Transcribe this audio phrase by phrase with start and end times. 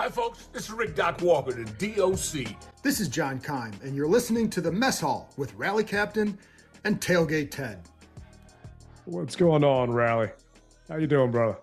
[0.00, 0.46] Hi, folks.
[0.46, 2.56] This is Rick Doc Walker, the DOC.
[2.82, 6.38] This is John Keim, and you're listening to the Mess Hall with Rally Captain
[6.84, 7.82] and Tailgate Ted.
[9.04, 10.30] What's going on, Rally?
[10.88, 11.58] How you doing, brother?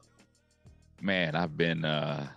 [1.01, 2.27] Man, I've been uh,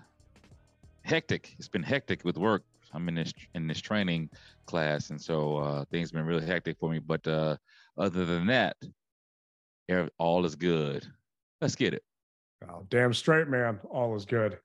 [1.03, 1.55] hectic.
[1.59, 2.63] It's been hectic with work.
[2.95, 4.31] I'm in this in this training
[4.65, 6.99] class, and so uh, things have been really hectic for me.
[6.99, 7.59] But uh,
[7.99, 8.79] other than that,
[10.17, 11.07] all is good.
[11.61, 12.03] Let's get it.
[12.67, 13.79] Oh, damn straight, man.
[13.91, 14.57] All is good.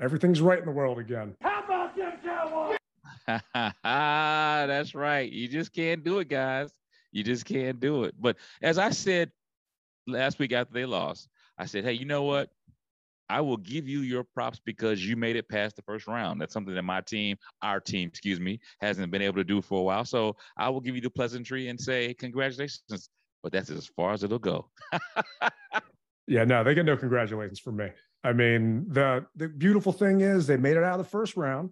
[0.00, 1.34] Everything's right in the world again.
[1.40, 2.78] How about them Cowboys?
[3.84, 5.30] That's right.
[5.30, 6.70] You just can't do it, guys.
[7.12, 8.14] You just can't do it.
[8.18, 9.30] But as I said
[10.06, 12.50] last week after they lost, I said, hey, you know what?
[13.28, 16.40] I will give you your props because you made it past the first round.
[16.40, 19.80] That's something that my team, our team, excuse me, hasn't been able to do for
[19.80, 20.04] a while.
[20.04, 23.08] So I will give you the pleasantry and say congratulations.
[23.42, 24.68] But that's as far as it'll go.
[26.26, 27.88] yeah, no, they get no congratulations from me.
[28.24, 31.70] I mean, the the beautiful thing is they made it out of the first round.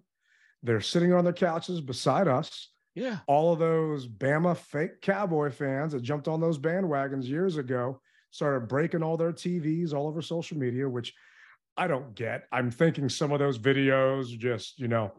[0.63, 2.69] They're sitting on their couches beside us.
[2.93, 3.19] Yeah.
[3.27, 8.67] All of those Bama fake cowboy fans that jumped on those bandwagons years ago started
[8.67, 11.13] breaking all their TVs all over social media, which
[11.77, 12.43] I don't get.
[12.51, 15.13] I'm thinking some of those videos just, you know,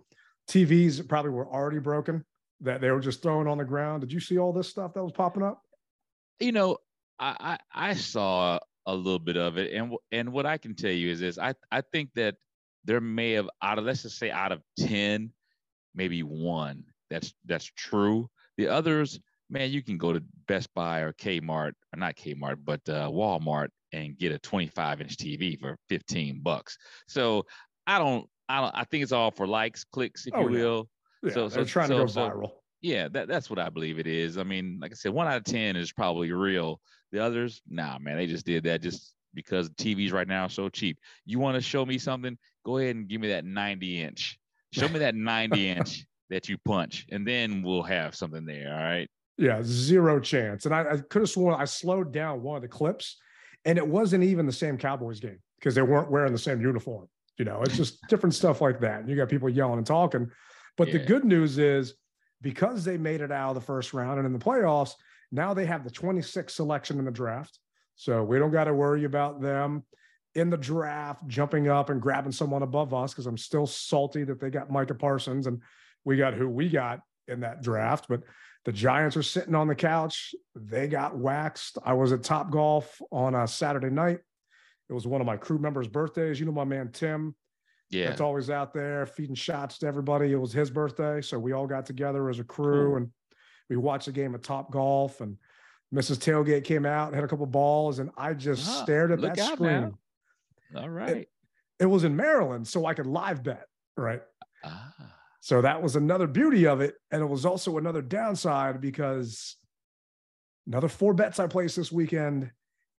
[0.48, 2.24] TVs probably were already broken
[2.60, 4.02] that they were just throwing on the ground.
[4.02, 5.62] Did you see all this stuff that was popping up?
[6.40, 6.76] You know,
[7.18, 9.72] I I, I saw a little bit of it.
[9.72, 12.36] And and what I can tell you is this: I I think that
[12.84, 15.32] there may have out of let's just say out of ten,
[15.94, 18.28] maybe one that's that's true.
[18.56, 22.80] The others, man, you can go to Best Buy or Kmart, or not Kmart, but
[22.88, 26.78] uh, Walmart and get a 25 inch TV for 15 bucks.
[27.06, 27.44] So
[27.86, 30.88] I don't, I don't, I think it's all for likes, clicks, if oh, you will.
[31.22, 32.50] Yeah, so, so trying so, to go so, viral.
[32.82, 34.36] Yeah, that, that's what I believe it is.
[34.36, 36.80] I mean, like I said, one out of 10 is probably real.
[37.12, 40.68] The others, nah, man, they just did that just because TVs right now are so
[40.68, 40.98] cheap.
[41.24, 42.36] You want to show me something?
[42.64, 44.38] Go ahead and give me that 90 inch.
[44.72, 48.74] Show me that 90 inch that you punch, and then we'll have something there.
[48.74, 49.08] All right.
[49.38, 50.66] Yeah, zero chance.
[50.66, 53.18] And I, I could have sworn I slowed down one of the clips,
[53.64, 57.08] and it wasn't even the same Cowboys game because they weren't wearing the same uniform.
[57.38, 59.08] You know, it's just different stuff like that.
[59.08, 60.30] You got people yelling and talking.
[60.76, 60.94] But yeah.
[60.94, 61.94] the good news is
[62.42, 64.94] because they made it out of the first round and in the playoffs,
[65.30, 67.58] now they have the 26th selection in the draft.
[67.94, 69.84] So we don't got to worry about them
[70.34, 74.40] in the draft jumping up and grabbing someone above us because I'm still salty that
[74.40, 75.62] they got Micah Parsons and
[76.04, 78.06] we got who we got in that draft.
[78.08, 78.22] But
[78.64, 80.34] the Giants are sitting on the couch.
[80.54, 81.78] They got waxed.
[81.84, 84.18] I was at Top Golf on a Saturday night.
[84.88, 86.38] It was one of my crew members' birthdays.
[86.38, 87.34] You know, my man Tim
[87.92, 88.08] yeah.
[88.08, 90.32] That's always out there feeding shots to everybody.
[90.32, 91.20] It was his birthday.
[91.20, 92.96] So we all got together as a crew cool.
[92.96, 93.10] and
[93.68, 95.36] we watched a game of Top Golf and
[95.94, 96.16] Mrs.
[96.16, 99.92] Tailgate came out, had a couple balls, and I just oh, stared at that screen.
[100.74, 101.16] All right.
[101.18, 101.28] It,
[101.80, 104.22] it, was in Maryland, so I could live bet, right?
[104.64, 104.94] Ah.
[105.40, 106.94] So that was another beauty of it.
[107.10, 109.56] And it was also another downside because
[110.66, 112.50] another four bets I placed this weekend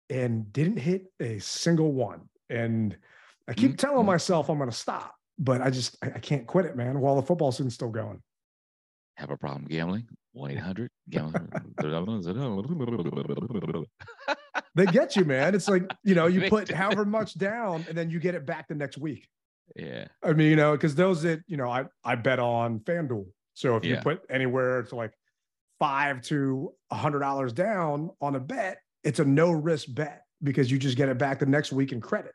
[0.09, 2.29] and didn't hit a single one.
[2.49, 2.95] And
[3.47, 3.75] I keep mm-hmm.
[3.75, 6.99] telling myself I'm going to stop, but I just I, I, can't quit it, man.
[6.99, 8.21] While the football season's still going.
[9.17, 10.07] Have a problem gambling?
[10.31, 11.49] One eight hundred gambling.
[14.75, 15.53] they get you, man.
[15.53, 18.67] It's like you know you put however much down, and then you get it back
[18.67, 19.27] the next week.
[19.75, 20.07] Yeah.
[20.23, 23.27] I mean, you know, because those that you know, I I bet on FanDuel.
[23.53, 23.95] So if yeah.
[23.95, 25.13] you put anywhere to like
[25.79, 30.71] five to a hundred dollars down on a bet, it's a no risk bet because
[30.71, 32.33] you just get it back the next week in credit.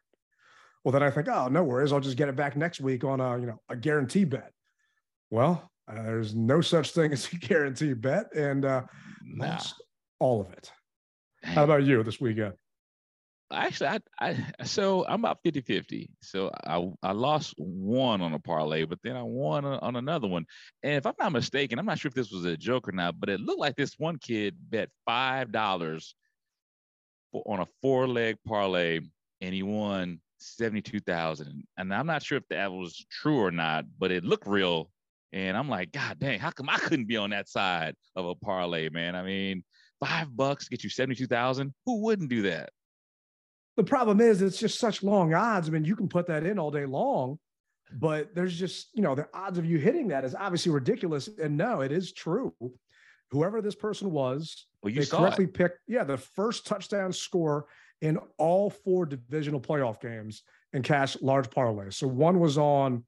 [0.84, 1.93] Well, then I think, oh, no worries.
[1.93, 4.53] I'll just get it back next week on a, you know, a guarantee bet.
[5.31, 8.83] Well, uh, there's no such thing as a guarantee bet and uh,
[9.25, 9.47] nah.
[9.47, 9.83] lost
[10.19, 10.71] all of it.
[11.43, 12.55] How about you this weekend?
[13.50, 16.11] Actually, I, I so I'm about 50 50.
[16.21, 20.44] So I, I lost one on a parlay, but then I won on another one.
[20.83, 23.19] And if I'm not mistaken, I'm not sure if this was a joke or not,
[23.19, 26.12] but it looked like this one kid bet $5
[27.33, 29.00] for, on a four leg parlay
[29.41, 31.65] and he won 72,000.
[31.76, 34.90] And I'm not sure if that was true or not, but it looked real.
[35.32, 38.35] And I'm like, God dang, how come I couldn't be on that side of a
[38.35, 39.14] parlay, man?
[39.14, 39.62] I mean,
[40.00, 41.75] five bucks get you 72,000.
[41.85, 42.70] Who wouldn't do that?
[43.76, 45.69] The problem is it's just such long odds.
[45.69, 47.38] I mean, you can put that in all day long,
[47.93, 51.29] but there's just, you know, the odds of you hitting that is obviously ridiculous.
[51.40, 52.55] And no, it is true.
[53.31, 55.55] Whoever this person was, well, you they correctly it.
[55.55, 57.67] picked, yeah, the first touchdown score
[58.00, 60.43] in all four divisional playoff games
[60.73, 61.95] and cashed large parlays.
[61.95, 63.05] So one was on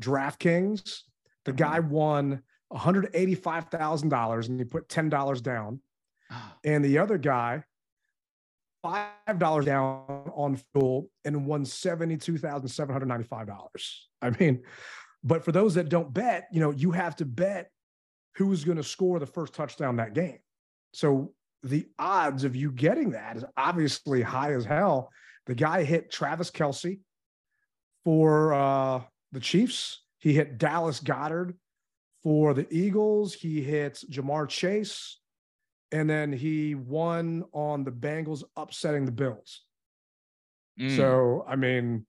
[0.00, 1.02] DraftKings.
[1.44, 1.90] The guy mm-hmm.
[1.90, 2.42] won
[2.72, 5.80] $185,000 and he put $10 down.
[6.64, 7.64] And the other guy,
[8.84, 13.48] $5 down on full and won $72,795.
[14.22, 14.62] I mean,
[15.24, 17.70] But for those that don't bet, you know, you have to bet
[18.36, 20.38] who's going to score the first touchdown that game.
[20.92, 25.10] So the odds of you getting that is obviously high as hell.
[25.46, 27.00] The guy hit Travis Kelce
[28.04, 30.02] for uh, the Chiefs.
[30.18, 31.54] He hit Dallas Goedert
[32.22, 33.34] for the Eagles.
[33.34, 35.18] He hit Ja'Marr Chase.
[35.90, 39.62] And then he won on the Bengals upsetting the Bills.
[40.80, 40.96] Mm.
[40.96, 42.06] So, I mean,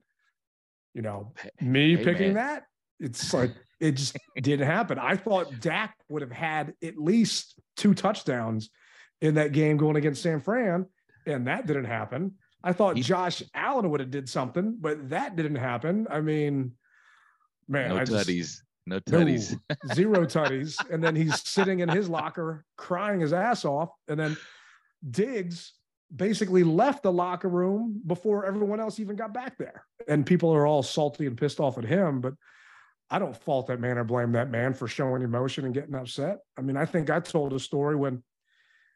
[0.94, 2.34] you know, me hey, picking man.
[2.34, 2.62] that,
[2.98, 3.50] it's like
[3.80, 4.98] it just didn't happen.
[4.98, 8.70] I thought Dak would have had at least two touchdowns
[9.20, 10.86] in that game going against San Fran,
[11.26, 12.34] and that didn't happen.
[12.62, 16.06] I thought Josh Allen would have did something, but that didn't happen.
[16.10, 16.72] I mean,
[17.68, 21.90] man, no I tutties, just, no tutties, no, zero tutties, and then he's sitting in
[21.90, 24.36] his locker crying his ass off, and then
[25.08, 25.74] Diggs
[26.14, 30.66] basically left the locker room before everyone else even got back there, and people are
[30.66, 32.34] all salty and pissed off at him, but.
[33.10, 36.38] I don't fault that man or blame that man for showing emotion and getting upset.
[36.58, 38.22] I mean, I think I told a story when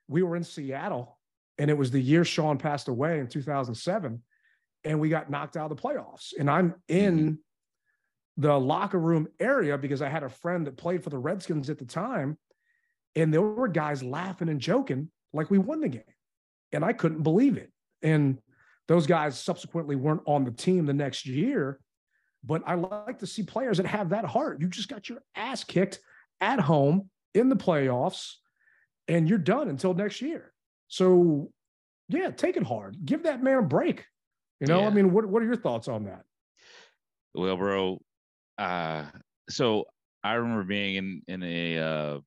[0.09, 1.19] we were in Seattle
[1.59, 4.23] and it was the year Sean passed away in 2007
[4.85, 6.33] and we got knocked out of the playoffs.
[6.39, 8.43] And I'm in mm-hmm.
[8.43, 11.79] the locker room area because I had a friend that played for the Redskins at
[11.79, 12.39] the time
[13.15, 16.03] and there were guys laughing and joking like we won the game.
[16.73, 17.73] And I couldn't believe it.
[18.03, 18.39] And
[18.87, 21.81] those guys subsequently weren't on the team the next year.
[22.45, 24.61] But I like to see players that have that heart.
[24.61, 25.99] You just got your ass kicked
[26.41, 28.35] at home in the playoffs
[29.09, 30.53] and you're done until next year.
[30.89, 31.51] So,
[32.09, 32.97] yeah, take it hard.
[33.05, 34.05] Give that man a break.
[34.61, 34.87] You know, yeah.
[34.87, 36.25] I mean, what what are your thoughts on that?
[37.35, 38.01] Well, bro,
[38.59, 39.05] uh,
[39.49, 39.85] so
[40.25, 42.19] I remember being in in a uh,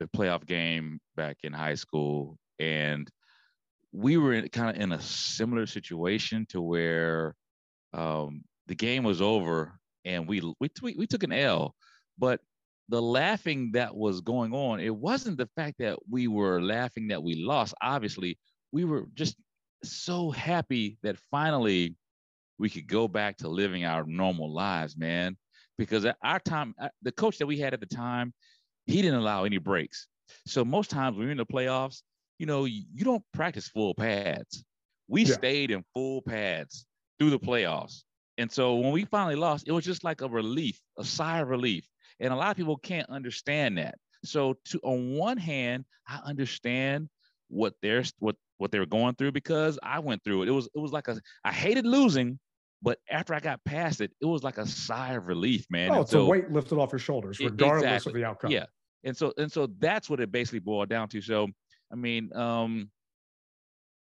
[0.00, 3.10] a playoff game back in high school, and
[3.92, 7.34] we were kind of in a similar situation to where
[7.92, 11.74] um, the game was over and we we we took an L,
[12.18, 12.40] but
[12.90, 17.22] the laughing that was going on, it wasn't the fact that we were laughing that
[17.22, 17.72] we lost.
[17.80, 18.36] Obviously,
[18.72, 19.36] we were just
[19.84, 21.94] so happy that finally
[22.58, 25.36] we could go back to living our normal lives, man.
[25.78, 28.34] Because at our time, uh, the coach that we had at the time,
[28.86, 30.08] he didn't allow any breaks.
[30.46, 32.02] So most times when we're in the playoffs,
[32.38, 34.64] you know, you don't practice full pads.
[35.08, 35.34] We yeah.
[35.34, 36.86] stayed in full pads
[37.18, 38.02] through the playoffs.
[38.36, 41.48] And so when we finally lost, it was just like a relief, a sigh of
[41.48, 41.86] relief.
[42.20, 43.96] And a lot of people can't understand that.
[44.24, 47.08] So to on one hand, I understand
[47.48, 50.48] what they're what what they were going through because I went through it.
[50.48, 52.38] It was it was like a I hated losing,
[52.82, 55.90] but after I got past it, it was like a sigh of relief, man.
[55.90, 58.10] Oh, it's so, a weight lifted off your shoulders, regardless exactly.
[58.10, 58.50] of the outcome.
[58.50, 58.66] Yeah.
[59.04, 61.20] And so and so that's what it basically boiled down to.
[61.22, 61.48] So
[61.90, 62.90] I mean, um,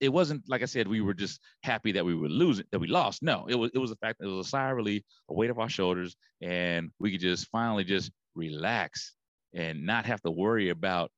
[0.01, 2.89] it wasn't like I said, we were just happy that we were losing, that we
[2.89, 3.23] lost.
[3.23, 5.35] No, it was it was the fact that it was a sigh of relief, a
[5.35, 9.15] weight off our shoulders, and we could just finally just relax
[9.55, 11.11] and not have to worry about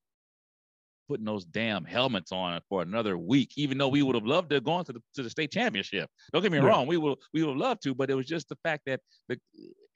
[1.08, 4.60] putting those damn helmets on for another week, even though we would have loved to
[4.60, 6.10] go on to the to the state championship.
[6.32, 6.64] Don't get me yeah.
[6.64, 9.00] wrong, we would we would have loved to, but it was just the fact that
[9.28, 9.38] the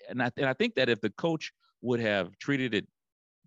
[0.09, 1.53] and I and I think that if the coach
[1.83, 2.87] would have treated it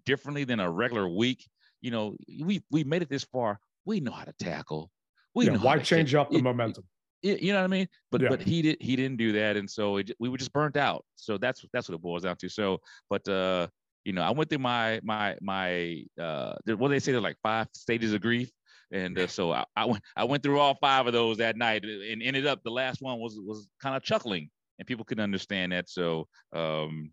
[0.05, 1.47] differently than a regular week,
[1.81, 3.59] you know, we we made it this far.
[3.85, 4.89] We know how to tackle.
[5.35, 6.83] We yeah, why change up the it, momentum?
[7.21, 7.87] It, you know what I mean?
[8.11, 8.29] But yeah.
[8.29, 11.05] but he did he didn't do that, and so it, we were just burnt out.
[11.15, 12.49] So that's that's what it boils down to.
[12.49, 13.67] So, but uh,
[14.03, 17.67] you know, I went through my my my uh, what they say They're like five
[17.73, 18.51] stages of grief,
[18.91, 21.83] and uh, so I, I went I went through all five of those that night,
[21.83, 25.71] and ended up the last one was was kind of chuckling, and people couldn't understand
[25.71, 25.89] that.
[25.89, 27.11] So um,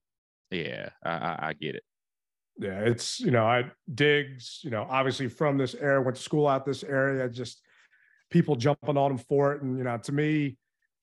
[0.51, 1.85] yeah, I, I, I get it.
[2.59, 6.47] Yeah, it's you know I digs, you know, obviously from this area, went to school
[6.47, 7.63] out this area, just
[8.31, 9.63] people jumping on him for it.
[9.63, 10.57] And, you know, to me,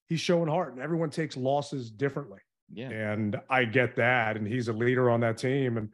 [0.08, 2.40] he's showing heart and everyone takes losses differently.
[2.74, 2.90] Yeah.
[2.90, 4.38] And I get that.
[4.38, 5.78] And he's a leader on that team.
[5.78, 5.90] And,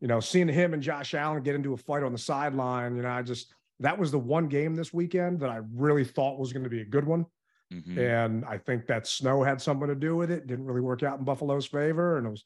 [0.00, 3.02] you know, seeing him and Josh Allen get into a fight on the sideline, you
[3.02, 6.52] know, I just, that was the one game this weekend that I really thought was
[6.52, 7.26] going to be a good one.
[7.72, 7.98] Mm-hmm.
[7.98, 10.46] And I think that snow had something to do with it.
[10.46, 12.18] Didn't really work out in Buffalo's favor.
[12.18, 12.44] And it was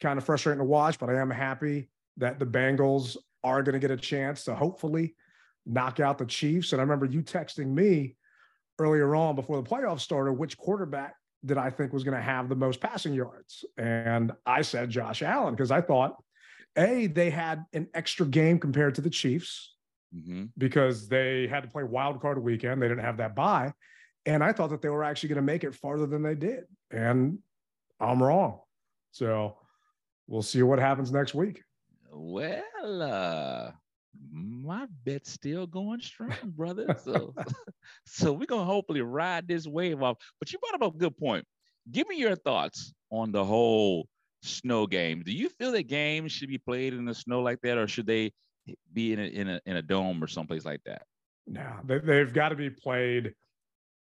[0.00, 3.78] kind of frustrating to watch, but I am happy that the Bengals are going to
[3.78, 5.14] get a chance to hopefully
[5.68, 6.72] knock out the Chiefs.
[6.72, 8.16] And I remember you texting me
[8.78, 12.48] earlier on before the playoffs started, which quarterback did I think was going to have
[12.48, 13.64] the most passing yards?
[13.76, 16.16] And I said Josh Allen because I thought,
[16.76, 19.74] A, they had an extra game compared to the Chiefs
[20.14, 20.46] mm-hmm.
[20.56, 22.82] because they had to play wild card weekend.
[22.82, 23.72] They didn't have that bye.
[24.26, 26.64] And I thought that they were actually going to make it farther than they did.
[26.90, 27.38] And
[28.00, 28.60] I'm wrong.
[29.10, 29.56] So
[30.26, 31.62] we'll see what happens next week.
[32.12, 32.62] Well,
[33.02, 33.70] uh,
[34.30, 36.96] my bet's still going strong, brother.
[37.02, 37.34] So,
[38.06, 40.16] so we're gonna hopefully ride this wave off.
[40.38, 41.44] But you brought up a good point.
[41.90, 44.08] Give me your thoughts on the whole
[44.42, 45.22] snow game.
[45.24, 48.06] Do you feel that games should be played in the snow like that, or should
[48.06, 48.32] they
[48.92, 51.02] be in a in a in a dome or someplace like that?
[51.46, 53.34] No, they, they've got to be played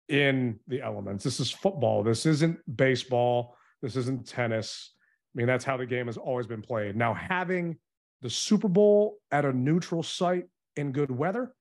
[0.10, 1.24] in the elements.
[1.24, 2.04] This is football.
[2.04, 3.58] This isn't baseball.
[3.82, 4.92] This isn't tennis.
[5.36, 6.96] I mean, that's how the game has always been played.
[6.96, 7.78] Now, having
[8.26, 10.46] the Super Bowl at a neutral site
[10.78, 11.54] in good weather,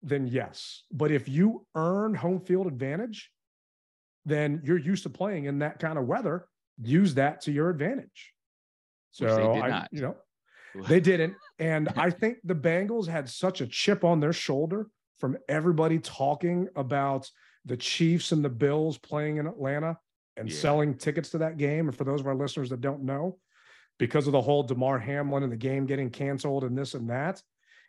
[0.00, 0.84] then yes.
[0.92, 3.32] But if you earn home field advantage,
[4.24, 6.46] then you're used to playing in that kind of weather.
[6.80, 8.32] Use that to your advantage.
[9.10, 9.88] So I, not.
[9.90, 10.16] you know,
[10.86, 11.34] they didn't.
[11.58, 14.86] And I think the Bengals had such a chip on their shoulder
[15.18, 17.28] from everybody talking about
[17.64, 19.98] the Chiefs and the Bills playing in Atlanta
[20.36, 20.56] and yeah.
[20.56, 21.88] selling tickets to that game.
[21.88, 23.36] And for those of our listeners that don't know,
[23.98, 27.40] because of the whole Damar Hamlin and the game getting canceled and this and that,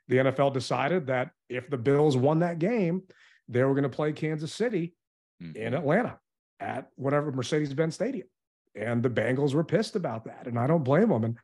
[0.07, 3.03] the NFL decided that if the Bills won that game,
[3.47, 4.95] they were going to play Kansas City
[5.41, 5.57] mm-hmm.
[5.57, 6.19] in Atlanta
[6.59, 8.27] at whatever Mercedes Benz Stadium.
[8.75, 10.47] And the Bengals were pissed about that.
[10.47, 11.23] And I don't blame them.
[11.23, 11.37] And,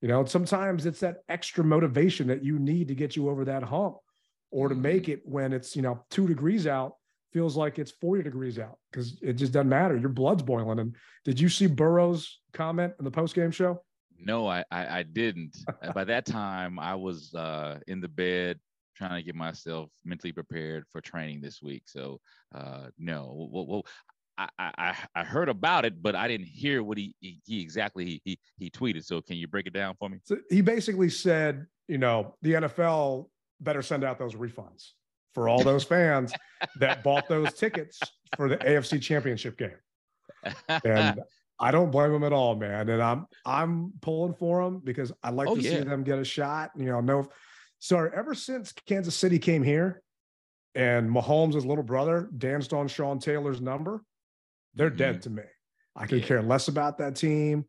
[0.00, 3.62] you know, sometimes it's that extra motivation that you need to get you over that
[3.62, 3.96] hump
[4.50, 4.82] or to mm-hmm.
[4.82, 6.94] make it when it's, you know, two degrees out
[7.32, 9.96] feels like it's 40 degrees out because it just doesn't matter.
[9.96, 10.78] Your blood's boiling.
[10.78, 13.82] And did you see Burrow's comment in the post game show?
[14.18, 15.56] No, I, I, I didn't.
[15.94, 18.58] By that time, I was uh, in the bed
[18.96, 21.82] trying to get myself mentally prepared for training this week.
[21.86, 22.20] So
[22.54, 23.86] uh, no, well, well
[24.38, 28.20] I, I, I heard about it, but I didn't hear what he, he, he exactly
[28.24, 29.04] he, he tweeted.
[29.04, 30.18] So can you break it down for me?
[30.24, 33.28] So he basically said, you know, the NFL
[33.60, 34.90] better send out those refunds
[35.34, 36.32] for all those fans
[36.78, 38.00] that bought those tickets
[38.36, 39.76] for the AFC Championship game.
[40.84, 41.20] And
[41.58, 42.88] I don't blame them at all, man.
[42.88, 45.78] And I'm I'm pulling for them because I like oh, to yeah.
[45.78, 46.70] see them get a shot.
[46.76, 47.28] You know, no.
[47.78, 50.02] So ever since Kansas City came here,
[50.74, 54.02] and Mahomes' little brother danced on Sean Taylor's number,
[54.74, 54.98] they're mm-hmm.
[54.98, 55.42] dead to me.
[55.94, 56.26] I can yeah.
[56.26, 57.64] care less about that team.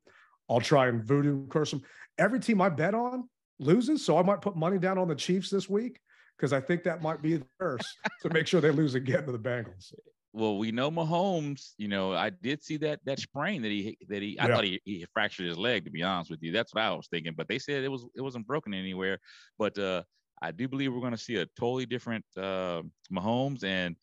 [0.50, 1.82] I'll try and voodoo curse them.
[2.18, 3.30] Every team I bet on
[3.60, 6.00] loses, so I might put money down on the Chiefs this week
[6.38, 7.82] because I think that might be theirs
[8.22, 9.94] to make sure they lose again to the Bengals
[10.34, 11.74] well, we know Mahomes.
[11.78, 14.38] You know, I did see that that sprain that he that he.
[14.40, 15.86] I thought he, he fractured his leg.
[15.86, 17.34] To be honest with you, that's what I was thinking.
[17.36, 19.20] But they said it was it wasn't broken anywhere.
[19.58, 20.04] But uh,
[20.42, 23.96] I do believe we're going to see a totally different uh, Mahomes, and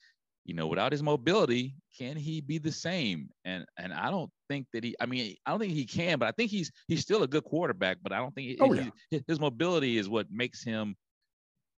[0.44, 3.28] you know, without his mobility, can he be the same?
[3.44, 4.96] And and I don't think that he.
[5.00, 7.44] I mean, I don't think he can, but I think he's he's still a good
[7.44, 7.98] quarterback.
[8.02, 9.20] But I don't think oh, he, yeah.
[9.26, 10.96] his mobility is what makes him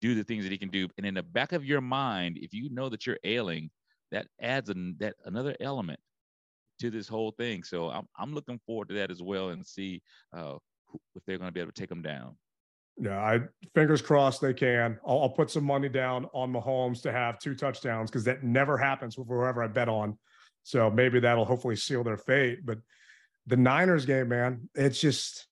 [0.01, 0.87] do the things that he can do.
[0.97, 3.69] And in the back of your mind, if you know that you're ailing
[4.11, 5.99] that adds an, that another element
[6.79, 7.63] to this whole thing.
[7.63, 10.01] So I'm I'm looking forward to that as well and see
[10.35, 10.55] uh,
[11.15, 12.35] if they're going to be able to take them down.
[12.97, 13.39] Yeah, I
[13.73, 14.97] fingers crossed they can.
[15.05, 18.77] I'll, I'll put some money down on Mahomes to have two touchdowns because that never
[18.77, 20.17] happens with whoever I bet on.
[20.63, 22.65] So maybe that'll hopefully seal their fate.
[22.65, 22.79] But
[23.47, 25.47] the Niners game, man, it's just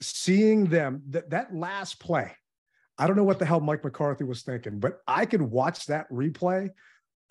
[0.00, 2.32] seeing them that that last play.
[2.98, 6.10] I don't know what the hell Mike McCarthy was thinking, but I could watch that
[6.10, 6.70] replay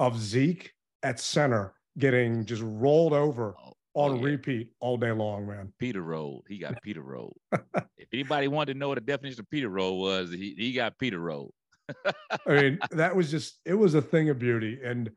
[0.01, 4.24] of Zeke at center getting just rolled over oh, on yeah.
[4.24, 5.72] repeat all day long, man.
[5.77, 6.43] Peter roll.
[6.48, 7.38] He got Peter roll.
[7.98, 10.98] if anybody wanted to know what the definition of Peter roll was, he, he got
[10.98, 11.53] Peter roll.
[12.48, 14.79] I mean, that was just it was a thing of beauty.
[14.84, 15.12] And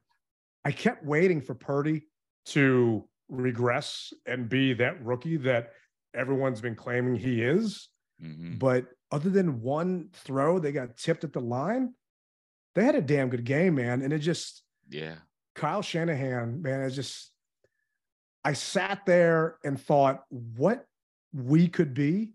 [0.67, 2.03] I kept waiting for Purdy
[2.47, 5.71] to regress and be that rookie that
[6.15, 7.89] everyone's been claiming he is.
[8.23, 8.59] Mm-hmm.
[8.59, 11.95] But other than one throw, they got tipped at the line.
[12.75, 14.03] They had a damn good game, man.
[14.03, 15.17] And it just yeah.
[15.55, 17.31] Kyle Shanahan, man, I just
[18.45, 20.87] I sat there and thought what
[21.33, 22.33] we could be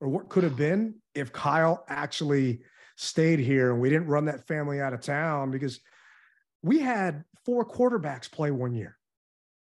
[0.00, 2.62] or what could have been if Kyle actually
[2.96, 5.80] stayed here and we didn't run that family out of town because
[6.62, 8.96] we had four quarterbacks play one year.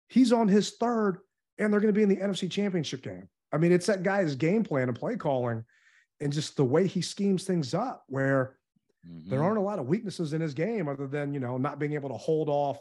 [0.08, 1.18] He's on his third,
[1.58, 3.28] and they're going to be in the NFC Championship game.
[3.52, 5.64] I mean, it's that guy's game plan and play calling
[6.20, 8.56] and just the way he schemes things up where
[9.08, 9.30] Mm-hmm.
[9.30, 11.92] There aren't a lot of weaknesses in his game other than, you know, not being
[11.92, 12.78] able to hold off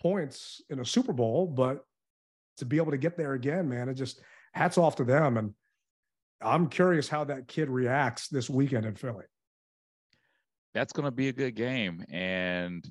[0.00, 1.84] points in a Super Bowl, but
[2.58, 4.20] to be able to get there again, man, it just
[4.52, 5.36] hats off to them.
[5.36, 5.54] And
[6.40, 9.24] I'm curious how that kid reacts this weekend in Philly.
[10.74, 12.04] That's going to be a good game.
[12.10, 12.84] And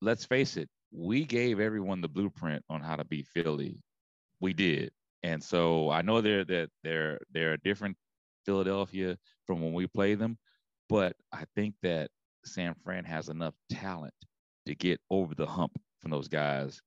[0.00, 3.78] let's face it, we gave everyone the blueprint on how to beat Philly.
[4.40, 4.92] We did.
[5.22, 7.96] And so I know they're that they're they're a different
[8.46, 10.38] Philadelphia from when we play them,
[10.90, 12.10] but I think that
[12.44, 14.12] San Fran has enough talent
[14.66, 16.80] to get over the hump from those guys.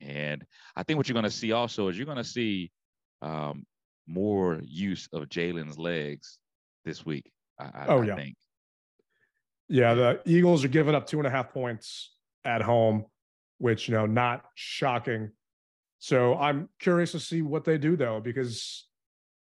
[0.00, 0.42] And
[0.74, 2.72] I think what you're going to see also is you're going to see
[3.20, 3.64] um,
[4.06, 6.38] more use of Jalen's legs
[6.86, 7.30] this week.
[7.58, 8.16] I, oh, I yeah.
[8.16, 8.34] think.
[9.68, 12.14] Yeah, the Eagles are giving up two and a half points
[12.44, 13.04] at home,
[13.58, 15.30] which, you know, not shocking
[16.00, 18.88] So I'm curious to see what they do though, because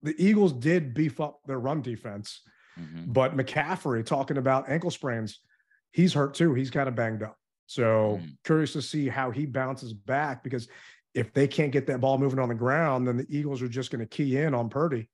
[0.02, 2.40] the Eagles did beef up their run defense,
[2.78, 3.12] Mhm.
[3.12, 5.40] but McCaffrey talking about ankle sprains,
[5.92, 6.54] he's hurt too.
[6.54, 7.36] He's kind of banged up.
[7.66, 8.36] So Mm.
[8.44, 10.68] curious to see how he bounces back because
[11.14, 13.90] if they can't get that ball moving on the ground, then the Eagles are just
[13.90, 15.08] going to key in on Purdy.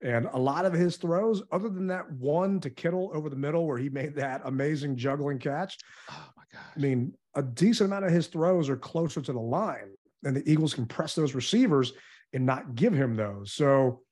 [0.00, 3.66] And a lot of his throws, other than that one to Kittle over the middle
[3.66, 5.76] where he made that amazing juggling catch,
[6.10, 6.72] Oh my gosh.
[6.76, 10.48] I mean, a decent amount of his throws are closer to the line, and the
[10.50, 11.92] Eagles can press those receivers
[12.32, 13.52] and not give him those.
[13.52, 14.02] So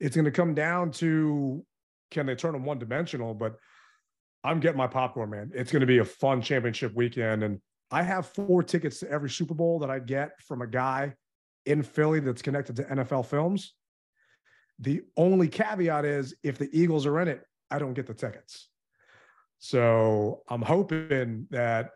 [0.00, 1.64] it's going to come down to
[2.10, 3.34] can they turn them one dimensional?
[3.34, 3.56] But
[4.44, 5.50] I'm getting my popcorn, man.
[5.54, 7.42] It's going to be a fun championship weekend.
[7.42, 7.60] And
[7.90, 11.14] I have four tickets to every Super Bowl that I get from a guy
[11.66, 13.74] in Philly that's connected to NFL films.
[14.78, 18.68] The only caveat is if the Eagles are in it, I don't get the tickets.
[19.58, 21.90] So I'm hoping that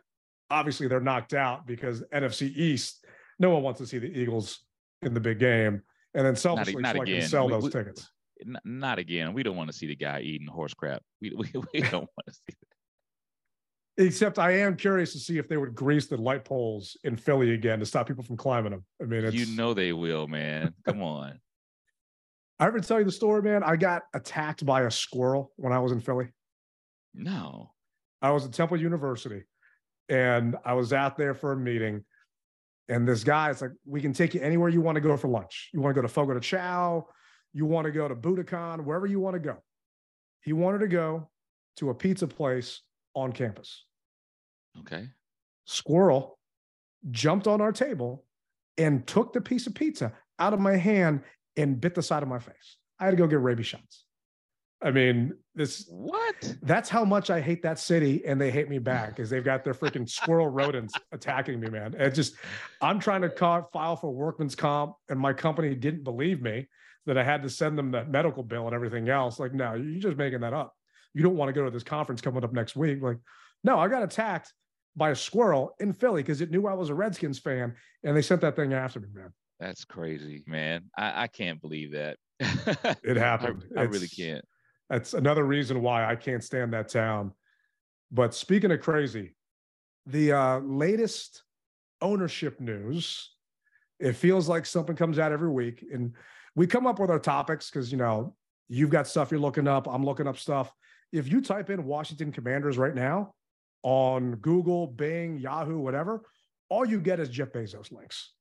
[0.51, 3.07] obviously they're knocked out because NFC East,
[3.39, 4.65] no one wants to see the Eagles
[5.03, 5.83] in the big game.
[6.15, 8.11] And then selfishly, not so I can sell We- those we- tickets.
[8.47, 9.33] N- not again.
[9.33, 11.03] We don't want to see the guy eating horse crap.
[11.21, 14.07] We we, we don't want to see that.
[14.07, 17.53] Except I am curious to see if they would grease the light poles in Philly
[17.53, 18.85] again to stop people from climbing them.
[19.01, 20.73] I mean, it's, You know they will, man.
[20.87, 21.39] Come on.
[22.59, 23.63] I ever tell you the story, man?
[23.63, 26.29] I got attacked by a squirrel when I was in Philly.
[27.13, 27.73] No.
[28.23, 29.43] I was at Temple University
[30.09, 32.05] and I was out there for a meeting.
[32.89, 35.29] And this guy is like, we can take you anywhere you want to go for
[35.29, 35.71] lunch.
[35.73, 37.09] You want to go to Fogo de Chao,
[37.53, 39.57] you want to go to Buddakan, wherever you want to go.
[40.41, 41.29] He wanted to go
[41.77, 42.81] to a pizza place
[43.15, 43.85] on campus.
[44.81, 45.09] Okay.
[45.67, 46.39] Squirrel
[47.11, 48.25] jumped on our table
[48.79, 51.21] and took the piece of pizza out of my hand
[51.57, 52.77] and bit the side of my face.
[52.99, 54.05] I had to go get rabies shots.
[54.81, 56.57] I mean, this What?
[56.63, 59.63] that's how much I hate that city and they hate me back because they've got
[59.63, 61.95] their freaking squirrel rodents attacking me, man.
[61.97, 62.35] It just,
[62.81, 66.67] I'm trying to ca- file for workman's comp and my company didn't believe me
[67.07, 69.39] that I had to send them that medical bill and everything else.
[69.39, 70.75] Like, no, you're just making that up.
[71.15, 73.03] You don't want to go to this conference coming up next week.
[73.03, 73.19] Like,
[73.65, 74.53] no, I got attacked
[74.97, 77.75] by a squirrel in Philly because it knew I was a Redskins fan
[78.05, 79.33] and they sent that thing after me, man.
[79.59, 80.85] That's crazy, man.
[80.97, 82.19] I, I can't believe that.
[83.05, 83.65] It happened.
[83.77, 84.45] I really can't.
[84.91, 87.33] That's another reason why I can't stand that town.
[88.11, 89.35] But speaking of crazy,
[90.07, 91.45] the uh, latest
[92.01, 93.31] ownership news,
[94.01, 95.85] it feels like something comes out every week.
[95.93, 96.15] And
[96.55, 98.35] we come up with our topics because, you know,
[98.69, 100.73] you've got stuff you're looking up, I'm looking up stuff.
[101.13, 103.35] If you type in Washington Commanders right now
[103.83, 106.23] on Google, Bing, Yahoo, whatever,
[106.69, 108.33] all you get is Jeff Bezos links.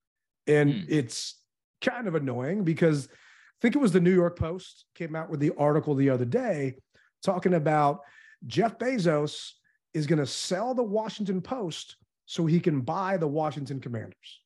[0.47, 0.85] And Hmm.
[0.87, 1.41] it's
[1.81, 5.39] kind of annoying because I think it was the New York Post came out with
[5.39, 6.75] the article the other day
[7.23, 8.01] talking about
[8.47, 9.51] Jeff Bezos
[9.93, 14.41] is going to sell the Washington Post so he can buy the Washington Commanders.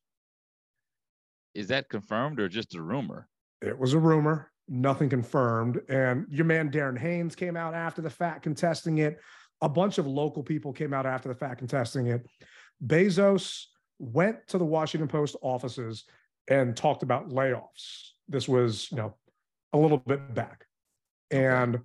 [1.54, 3.28] Is that confirmed or just a rumor?
[3.62, 5.80] It was a rumor, nothing confirmed.
[5.88, 9.18] And your man Darren Haynes came out after the fact contesting it.
[9.62, 12.26] A bunch of local people came out after the fact contesting it.
[12.84, 13.64] Bezos
[13.98, 16.04] went to the Washington Post offices
[16.48, 18.10] and talked about layoffs.
[18.28, 19.14] This was, you know,
[19.72, 20.66] a little bit back.
[21.30, 21.80] And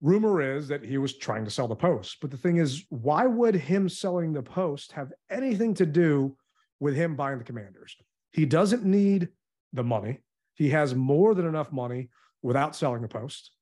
[0.00, 2.18] rumor is that he was trying to sell the Post.
[2.20, 6.36] But the thing is, why would him selling the Post have anything to do
[6.80, 7.96] with him buying the Commanders?
[8.32, 9.28] He doesn't need
[9.72, 10.20] the money.
[10.58, 12.10] He has more than enough money
[12.42, 13.52] without selling the Post.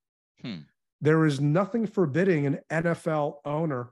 [0.40, 0.61] Hmm.
[1.02, 3.90] There is nothing forbidding an NFL owner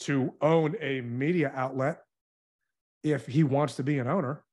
[0.00, 2.02] to own a media outlet
[3.02, 4.44] if he wants to be an owner.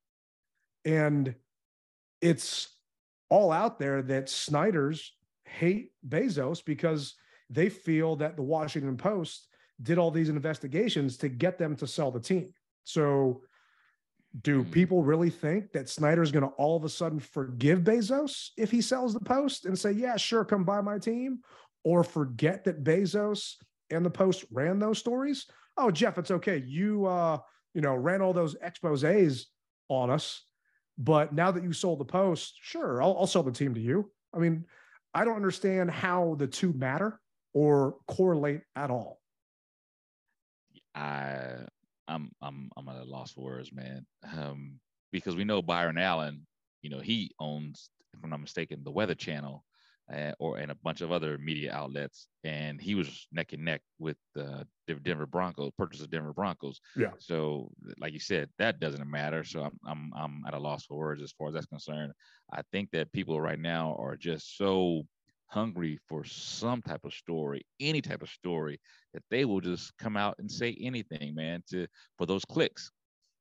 [0.86, 1.34] And
[2.22, 2.68] it's
[3.28, 5.12] all out there that Snyder's
[5.44, 7.14] hate Bezos because
[7.50, 9.48] they feel that the Washington Post
[9.82, 12.54] did all these investigations to get them to sell the team.
[12.84, 13.42] So,
[14.42, 14.70] do Hmm.
[14.70, 18.80] people really think that Snyder's going to all of a sudden forgive Bezos if he
[18.80, 21.40] sells the Post and say, "Yeah, sure, come buy my team,"
[21.84, 23.56] or forget that Bezos
[23.90, 25.46] and the Post ran those stories?
[25.76, 26.58] Oh, Jeff, it's okay.
[26.58, 27.38] You, uh,
[27.74, 29.46] you know, ran all those exposés
[29.88, 30.44] on us,
[30.98, 34.12] but now that you sold the Post, sure, I'll, I'll sell the team to you.
[34.32, 34.64] I mean,
[35.12, 37.20] I don't understand how the two matter
[37.52, 39.20] or correlate at all.
[40.94, 41.66] I
[42.10, 44.06] I'm I'm I'm at a loss for words, man.
[44.36, 44.80] Um,
[45.12, 46.46] because we know Byron Allen,
[46.82, 49.64] you know, he owns, if I'm not mistaken, the Weather Channel,
[50.12, 53.80] uh, or and a bunch of other media outlets, and he was neck and neck
[53.98, 54.66] with the
[55.02, 56.80] Denver Broncos, purchase of Denver Broncos.
[56.96, 57.12] Yeah.
[57.18, 59.44] So, like you said, that doesn't matter.
[59.44, 62.12] So I'm I'm I'm at a loss for words as far as that's concerned.
[62.52, 65.06] I think that people right now are just so
[65.50, 68.80] hungry for some type of story, any type of story,
[69.12, 71.86] that they will just come out and say anything, man, to
[72.16, 72.90] for those clicks,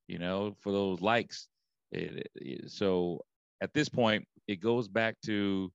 [0.07, 1.47] you know, for those likes.
[1.91, 3.21] It, it, so
[3.61, 5.71] at this point, it goes back to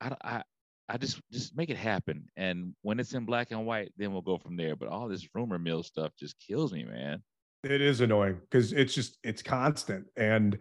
[0.00, 0.42] I, I
[0.88, 2.26] I just just make it happen.
[2.36, 4.76] And when it's in black and white, then we'll go from there.
[4.76, 7.22] But all this rumor mill stuff just kills me, man.
[7.62, 10.06] It is annoying because it's just it's constant.
[10.16, 10.58] And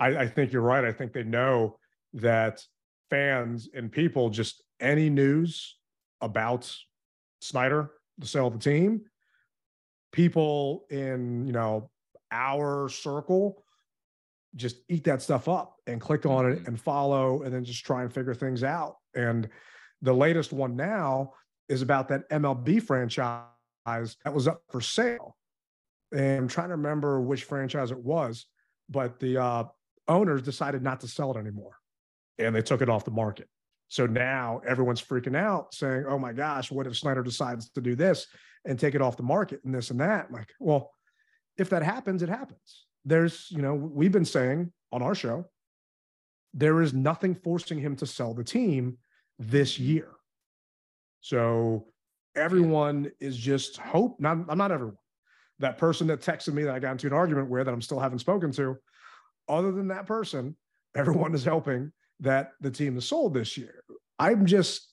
[0.00, 0.84] I, I think you're right.
[0.84, 1.78] I think they know
[2.14, 2.64] that
[3.10, 5.76] fans and people just any news
[6.20, 6.74] about
[7.40, 9.02] Snyder, the sale of the team,
[10.12, 11.90] people in you know
[12.30, 13.62] our circle
[14.56, 16.66] just eat that stuff up and click on it mm-hmm.
[16.66, 18.96] and follow and then just try and figure things out.
[19.14, 19.48] And
[20.02, 21.32] the latest one now
[21.68, 23.46] is about that MLB franchise
[23.86, 25.36] that was up for sale.
[26.12, 28.46] And I'm trying to remember which franchise it was,
[28.88, 29.64] but the uh,
[30.06, 31.78] owners decided not to sell it anymore
[32.38, 33.48] and they took it off the market.
[33.88, 37.94] So now everyone's freaking out saying, oh my gosh, what if Snyder decides to do
[37.94, 38.26] this
[38.64, 40.26] and take it off the market and this and that?
[40.28, 40.90] I'm like, well,
[41.58, 45.46] if that happens, it happens there's, you know, we've been saying on our show,
[46.52, 48.98] there is nothing forcing him to sell the team
[49.38, 50.08] this year.
[51.20, 51.86] So
[52.36, 54.20] everyone is just hope.
[54.20, 54.96] Not, I'm not everyone.
[55.58, 58.00] That person that texted me that I got into an argument with that I'm still
[58.00, 58.76] haven't spoken to.
[59.48, 60.56] Other than that person,
[60.96, 63.82] everyone is hoping that the team has sold this year.
[64.18, 64.92] I'm just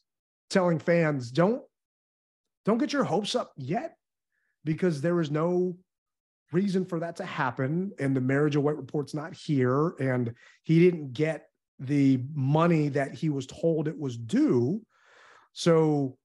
[0.50, 1.62] telling fans don't
[2.66, 3.96] don't get your hopes up yet
[4.64, 5.76] because there is no
[6.52, 10.80] reason for that to happen and the Mary Jo White report's not here and he
[10.80, 11.48] didn't get
[11.80, 14.82] the money that he was told it was due.
[15.54, 16.18] So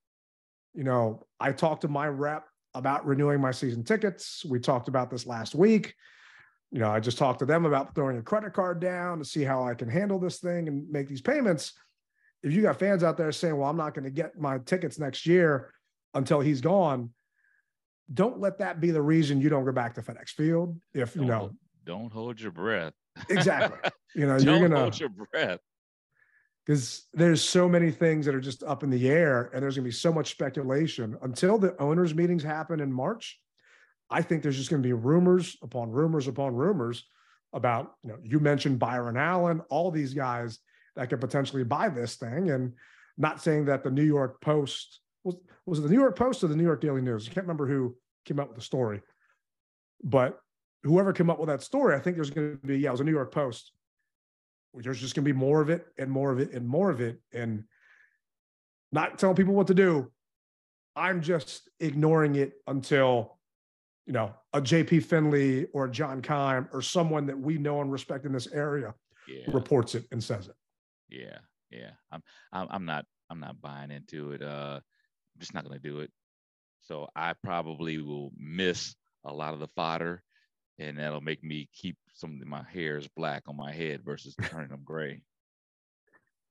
[0.74, 4.44] you know i talked to my rep about renewing my season tickets.
[4.44, 5.94] We talked about this last week
[6.72, 9.42] you know i just talked to them about throwing a credit card down to see
[9.42, 11.72] how i can handle this thing and make these payments
[12.42, 14.98] if you got fans out there saying well i'm not going to get my tickets
[14.98, 15.72] next year
[16.14, 17.10] until he's gone
[18.12, 20.78] don't let that be the reason you don't go back to FedEx Field.
[20.94, 21.50] If don't, you know,
[21.84, 22.94] don't hold your breath.
[23.28, 23.90] exactly.
[24.14, 25.60] You know, don't you're gonna hold your breath
[26.64, 29.84] because there's so many things that are just up in the air, and there's gonna
[29.84, 33.40] be so much speculation until the owners' meetings happen in March.
[34.10, 37.04] I think there's just gonna be rumors upon rumors upon rumors
[37.52, 40.58] about you know you mentioned Byron Allen, all these guys
[40.94, 42.72] that could potentially buy this thing, and
[43.18, 46.48] not saying that the New York Post was was it the New York Post or
[46.48, 47.28] the New York Daily News?
[47.28, 49.02] I can't remember who came up with the story,
[50.02, 50.40] but
[50.82, 53.00] whoever came up with that story, I think there's going to be yeah, it was
[53.00, 53.72] a New York Post.
[54.74, 57.00] There's just going to be more of it and more of it and more of
[57.00, 57.64] it, and
[58.92, 60.10] not telling people what to do.
[60.94, 63.35] I'm just ignoring it until
[64.06, 68.24] you know a JP Finley or John Keim or someone that we know and respect
[68.24, 68.94] in this area
[69.28, 69.44] yeah.
[69.52, 70.54] reports it and says it.
[71.08, 71.38] Yeah,
[71.70, 71.90] yeah.
[72.10, 74.42] I'm I'm not I'm not buying into it.
[74.42, 74.80] Uh
[75.36, 76.10] I'm just not going to do it.
[76.80, 80.22] So I probably will miss a lot of the fodder,
[80.78, 84.70] and that'll make me keep some of my hairs black on my head versus turning
[84.70, 85.22] them gray.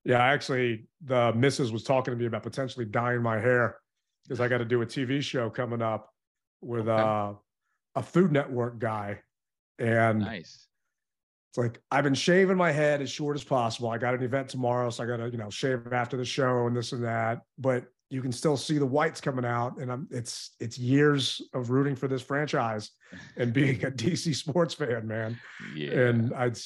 [0.04, 3.78] Yeah, actually, the missus was talking to me about potentially dyeing my hair
[4.22, 6.12] because I got to do a TV show coming up
[6.60, 7.02] with okay.
[7.02, 7.32] uh,
[7.96, 9.20] a Food Network guy,
[9.78, 10.66] and nice.
[11.50, 13.88] It's like I've been shaving my head as short as possible.
[13.88, 16.66] I got an event tomorrow, so I got to you know shave after the show
[16.66, 17.40] and this and that.
[17.58, 21.70] But you can still see the whites coming out and I'm it's it's years of
[21.70, 22.90] rooting for this franchise
[23.36, 25.38] and being a DC sports fan, man.
[25.74, 25.90] Yeah.
[25.90, 26.56] And I'd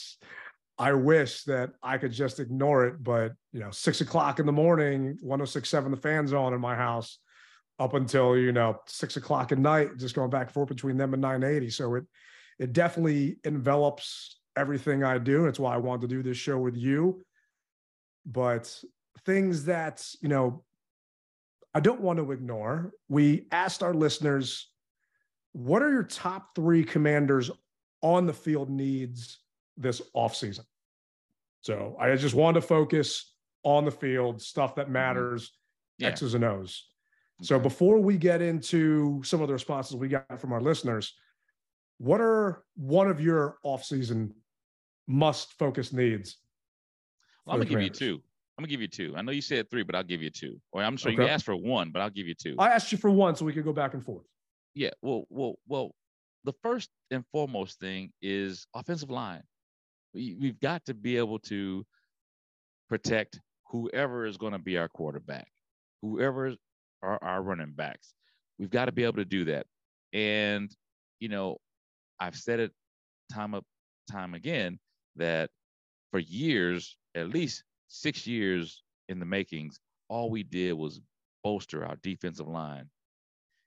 [0.79, 4.53] I wish that I could just ignore it, but you know, six o'clock in the
[4.53, 7.19] morning, 1067 the fans on in my house
[7.81, 11.15] up until you know six o'clock at night, just going back and forth between them
[11.15, 11.71] and 980.
[11.71, 12.05] So it
[12.61, 15.41] it definitely envelops everything I do.
[15.41, 17.25] And it's why I wanted to do this show with you.
[18.27, 18.73] But
[19.25, 20.63] things that, you know,
[21.75, 22.93] I don't want to ignore.
[23.09, 24.69] We asked our listeners,
[25.53, 27.51] what are your top three commanders
[28.03, 29.39] on the field needs
[29.79, 30.65] this offseason?
[31.63, 34.93] So I just wanted to focus on the field, stuff that mm-hmm.
[34.93, 35.53] matters,
[35.99, 36.09] yeah.
[36.09, 36.85] X's and O's.
[37.43, 41.15] So before we get into some of the responses we got from our listeners,
[41.99, 44.33] what are one of your offseason
[45.07, 46.37] must focus needs?
[47.47, 48.23] Well, I'm gonna give you two.
[48.59, 49.15] I'm gonna give you two.
[49.17, 50.61] I know you said three, but I'll give you two.
[50.73, 51.23] Or I'm sure okay.
[51.23, 52.57] you asked for one, but I'll give you two.
[52.59, 54.25] I asked you for one, so we could go back and forth.
[54.75, 54.91] Yeah.
[55.03, 55.95] Well, well, well.
[56.45, 59.43] The first and foremost thing is offensive line.
[60.15, 61.85] We, we've got to be able to
[62.89, 65.49] protect whoever is going to be our quarterback,
[66.01, 66.55] whoever
[67.03, 68.15] are our running backs.
[68.59, 69.67] We've got to be able to do that.
[70.13, 70.71] And
[71.21, 71.59] you know,
[72.21, 72.73] I've said it
[73.33, 73.65] time up
[74.11, 74.79] time again
[75.17, 75.51] that
[76.11, 81.01] for years, at least six years in the makings, all we did was
[81.45, 82.89] bolster our defensive line.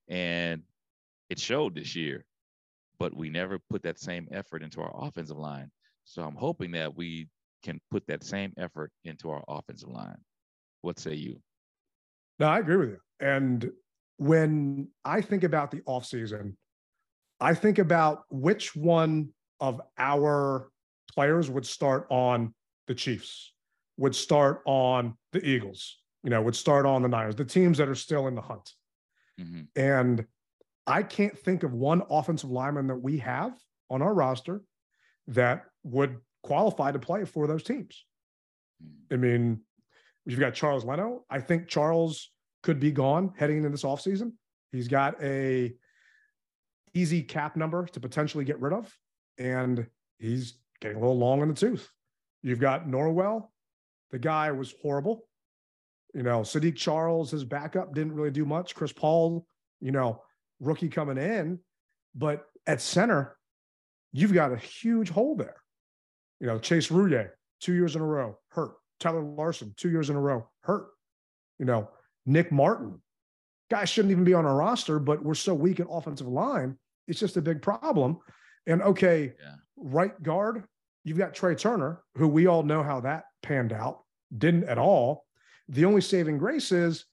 [0.10, 0.64] And
[1.30, 2.26] it showed this year.
[3.00, 5.70] but we never put that same effort into our offensive line.
[6.06, 7.28] So I'm hoping that we
[7.64, 10.18] can put that same effort into our offensive line.
[10.82, 11.42] What say you?
[12.40, 13.00] No, I agree with you.
[13.24, 13.72] And
[14.18, 16.56] when I think about the offseason,
[17.40, 19.30] I think about which one
[19.62, 20.70] of our
[21.14, 22.54] players would start on
[22.88, 23.54] the Chiefs,
[23.96, 27.88] would start on the Eagles, you know, would start on the Niners, the teams that
[27.88, 28.70] are still in the hunt.
[29.40, 29.62] Mm-hmm.
[29.78, 30.26] And
[30.86, 33.54] I can't think of one offensive lineman that we have
[33.90, 34.64] on our roster
[35.28, 38.04] that would qualify to play for those teams.
[39.10, 39.62] I mean,
[40.26, 41.24] you've got Charles Leno.
[41.30, 42.33] I think Charles
[42.64, 44.32] could be gone heading into this offseason.
[44.72, 45.74] He's got a
[46.94, 48.96] easy cap number to potentially get rid of,
[49.38, 49.86] and
[50.18, 51.90] he's getting a little long in the tooth.
[52.42, 53.50] You've got Norwell.
[54.12, 55.28] The guy was horrible.
[56.14, 58.76] You know, Saahdiq Charles, his backup, didn't really do much.
[58.76, 59.46] Chris Paul,
[59.80, 60.22] you know,
[60.60, 61.60] rookie coming in.
[62.16, 63.36] But at center,
[64.12, 65.56] you've got a huge hole there.
[66.40, 68.74] You know, Chase Roullier, two years in a row, hurt.
[69.00, 70.88] Tyler Larson, two years in a row, hurt.
[71.58, 71.90] You know,
[72.26, 73.02] Nick Martin,
[73.70, 76.78] guy shouldn't even be on our roster, but we're so weak at offensive line.
[77.08, 78.20] It's just a big problem.
[78.68, 79.56] And okay, yeah.
[79.76, 80.64] right guard,
[81.04, 84.04] you've got Trey Turner, who we all know how that panned out,
[84.38, 85.26] didn't at all.
[85.70, 87.06] The only saving grace is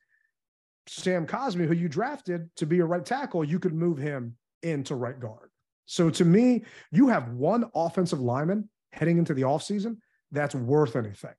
[0.86, 4.94] Sam Cosmi, who you drafted to be a right tackle, you could move him into
[4.94, 5.50] right guard.
[5.86, 9.96] So to me, you have one offensive lineman heading into the offseason
[10.30, 11.34] that's worth anything.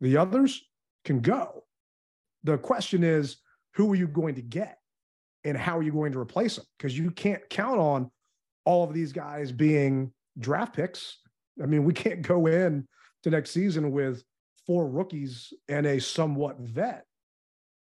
[0.00, 0.62] The others
[1.04, 1.64] can go.
[2.46, 3.38] The question is,
[3.74, 4.78] who are you going to get
[5.42, 6.64] and how are you going to replace them?
[6.78, 8.10] Because you can't count on
[8.64, 11.18] all of these guys being draft picks.
[11.60, 12.86] I mean, we can't go in
[13.24, 14.22] to next season with
[14.64, 17.04] four rookies and a somewhat vet.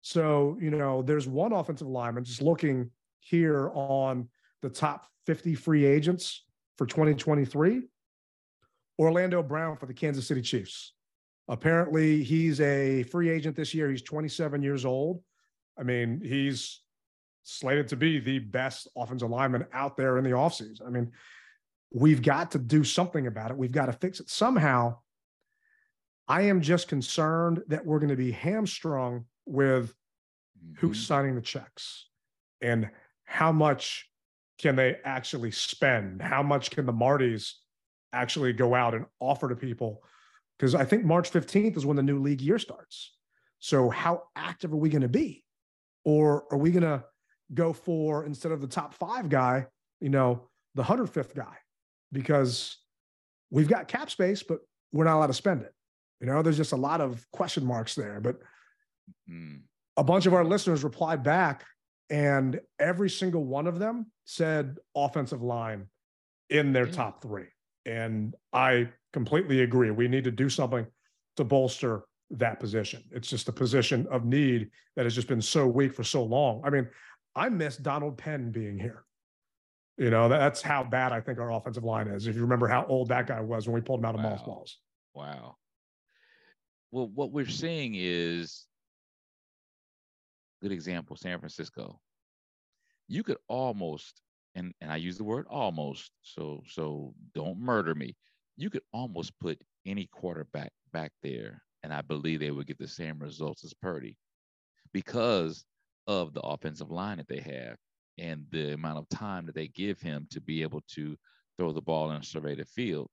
[0.02, 4.30] So, you know, there's one offensive lineman just looking here on
[4.62, 6.46] the top 50 free agents
[6.78, 7.82] for 2023.
[9.00, 10.94] Orlando Brown for the Kansas City Chiefs.
[11.52, 13.92] Apparently, he's a free agent this year.
[13.92, 15.22] He's 27 years old.
[15.78, 16.80] I mean, he's
[17.44, 20.88] slated to be the best offensive lineman out there in the offseason.
[20.88, 21.12] I mean,
[21.94, 23.58] we've got to do something about it.
[23.58, 25.00] We've got to fix it somehow.
[26.26, 29.94] I am just concerned that we're going to be hamstrung with
[30.58, 30.76] mm-hmm.
[30.78, 32.08] who's signing the checks
[32.62, 32.90] and
[33.26, 34.10] how much
[34.58, 36.22] can they actually spend?
[36.22, 37.56] How much can the Martys
[38.14, 40.02] actually go out and offer to people?
[40.62, 43.16] Because I think March 15th is when the new league year starts.
[43.58, 45.44] So, how active are we going to be?
[46.06, 47.04] Or are we going to
[47.52, 49.66] go for, instead of the top five guy,
[50.00, 51.56] you know, the 105th guy?
[52.12, 52.78] Because
[53.50, 54.60] we've got cap space, but
[54.94, 55.74] we're not allowed to spend it.
[56.20, 58.20] You know, there's just a lot of question marks there.
[58.22, 58.38] But
[59.28, 59.62] mm.
[59.98, 61.66] a bunch of our listeners replied back,
[62.12, 65.88] and every single one of them said offensive line
[66.52, 67.48] in their top three.
[67.84, 69.92] And I completely agree.
[69.92, 70.86] We need to do something
[71.38, 73.04] to bolster that position.
[73.12, 76.62] It's just a position of need that has just been so weak for so long.
[76.64, 76.88] I mean,
[77.36, 79.06] I miss Donald Penn being here.
[79.98, 82.28] You know, that's how bad I think our offensive line is.
[82.28, 84.30] If you remember how old that guy was when we pulled him out of wow.
[84.32, 84.78] mothballs.
[85.14, 85.58] Wow.
[86.92, 88.66] Well, what we're seeing is
[90.62, 92.00] good example, San Francisco.
[93.08, 94.22] You could almost,
[94.56, 98.16] and, and I use the word almost, so so don't murder me.
[98.62, 102.88] You could almost put any quarterback back there and I believe they would get the
[102.88, 104.16] same results as Purdy
[104.94, 105.66] because
[106.06, 107.78] of the offensive line that they have
[108.20, 111.18] and the amount of time that they give him to be able to
[111.58, 113.08] throw the ball and survey the field.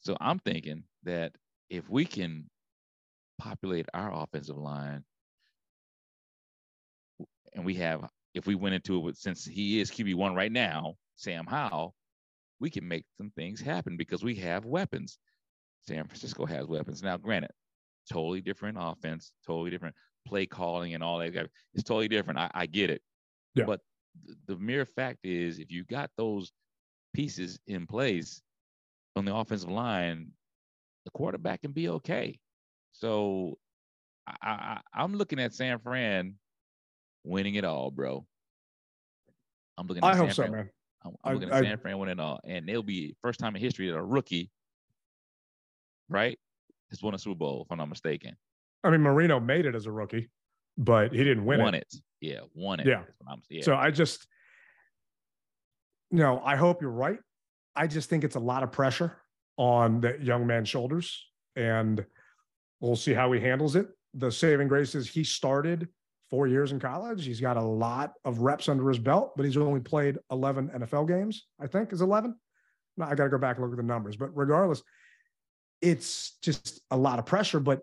[0.00, 1.32] So I'm thinking that
[1.68, 2.48] if we can
[3.38, 5.04] populate our offensive line
[7.52, 10.94] and we have if we went into it with since he is QB1 right now,
[11.16, 11.94] Sam Howell,
[12.60, 15.18] we can make some things happen because we have weapons.
[15.86, 17.02] San Francisco has weapons.
[17.02, 17.50] Now, granted,
[18.10, 19.94] totally different offense, totally different
[20.26, 21.48] play calling and all that.
[21.74, 22.38] It's totally different.
[22.38, 23.02] I, I get it.
[23.54, 23.64] Yeah.
[23.64, 23.80] But
[24.46, 26.52] the mere fact is, if you got those
[27.14, 28.42] pieces in place
[29.14, 30.30] on the offensive line,
[31.04, 32.38] the quarterback can be okay.
[32.92, 33.58] So
[34.26, 36.34] I, I, am looking at San Fran
[37.24, 38.26] winning it all, bro.
[39.78, 40.02] I'm looking.
[40.02, 40.70] At I San hope Fran, so, man.
[41.06, 43.62] I'm, I'm looking I, at San Fran winning all, and they'll be first time in
[43.62, 44.50] history that a rookie,
[46.08, 46.38] right,
[46.90, 48.36] has won a Super Bowl, if I'm not mistaken.
[48.84, 50.28] I mean, Marino made it as a rookie,
[50.76, 51.64] but he didn't win it.
[51.64, 51.86] won it.
[51.92, 52.00] it.
[52.20, 52.86] Yeah, won it.
[52.86, 53.02] Yeah.
[53.48, 53.62] yeah.
[53.62, 54.26] So I just,
[56.10, 57.18] you know, I hope you're right.
[57.74, 59.16] I just think it's a lot of pressure
[59.56, 62.04] on that young man's shoulders, and
[62.80, 63.88] we'll see how he handles it.
[64.14, 65.88] The saving grace is he started
[66.30, 67.24] four years in college.
[67.24, 71.06] He's got a lot of reps under his belt, but he's only played 11 NFL
[71.08, 72.34] games, I think is 11.
[72.96, 74.82] No, I got to go back and look at the numbers, but regardless,
[75.82, 77.60] it's just a lot of pressure.
[77.60, 77.80] But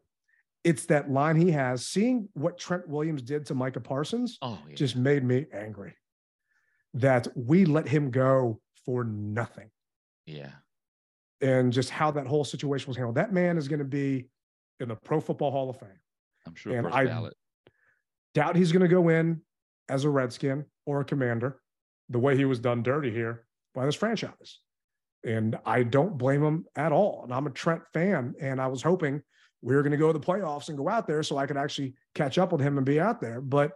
[0.63, 1.85] it's that line he has.
[1.85, 4.75] Seeing what Trent Williams did to Micah Parsons Oh, yeah.
[4.75, 5.93] just made me angry
[6.95, 9.69] that we let him go for nothing
[10.25, 10.51] yeah.
[11.41, 13.15] and just how that whole situation was handled.
[13.15, 14.27] That man is going to be
[14.79, 15.89] in the Pro Football Hall of Fame.
[16.45, 17.33] I'm sure And first I- ballot.
[18.33, 19.41] Doubt he's going to go in
[19.89, 21.59] as a Redskin or a Commander
[22.09, 24.59] the way he was done dirty here by this franchise.
[25.25, 27.21] And I don't blame him at all.
[27.23, 29.21] And I'm a Trent fan, and I was hoping
[29.61, 31.57] we were going to go to the playoffs and go out there so I could
[31.57, 33.39] actually catch up with him and be out there.
[33.39, 33.71] But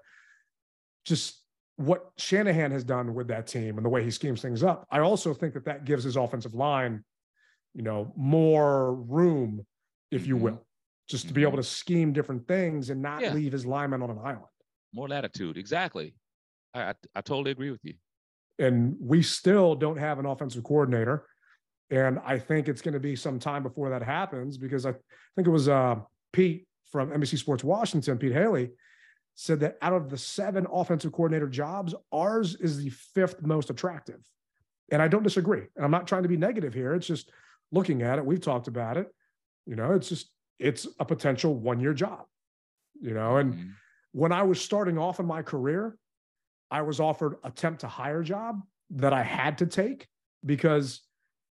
[1.05, 1.41] just
[1.77, 4.99] what Shanahan has done with that team and the way he schemes things up, I
[4.99, 7.05] also think that that gives his offensive line,
[7.73, 9.65] you know, more room,
[10.11, 10.41] if you Mhm.
[10.41, 10.66] will,
[11.07, 13.33] just to be able to scheme different things and not Yeah.
[13.33, 14.45] leave his linemen on an island.
[14.93, 15.57] More latitude.
[15.57, 16.15] Exactly.
[16.73, 17.95] I, I I totally agree with you.
[18.59, 21.25] and we still don't have an offensive coordinator.
[21.91, 24.91] And I think it's going to be some time before that happens because I
[25.35, 25.95] think it was uh,
[26.33, 28.71] Pete from NBC Sports Washington, Pete Hailey,
[29.35, 34.19] said that out of the seven offensive coordinator jobs, ours is the fifth most attractive.
[34.91, 35.63] And I don't disagree.
[35.75, 36.93] And I'm not trying to be negative here.
[36.95, 37.29] It's just
[37.71, 38.25] looking at it.
[38.25, 39.07] We've talked about it.
[39.67, 42.25] You know, it's just, it's a potential one year job,
[42.99, 43.73] you know, and Mhm.
[44.11, 45.97] when I was starting off in my career,
[46.71, 50.07] I was offered a temp to hire job that I had to take
[50.45, 51.01] because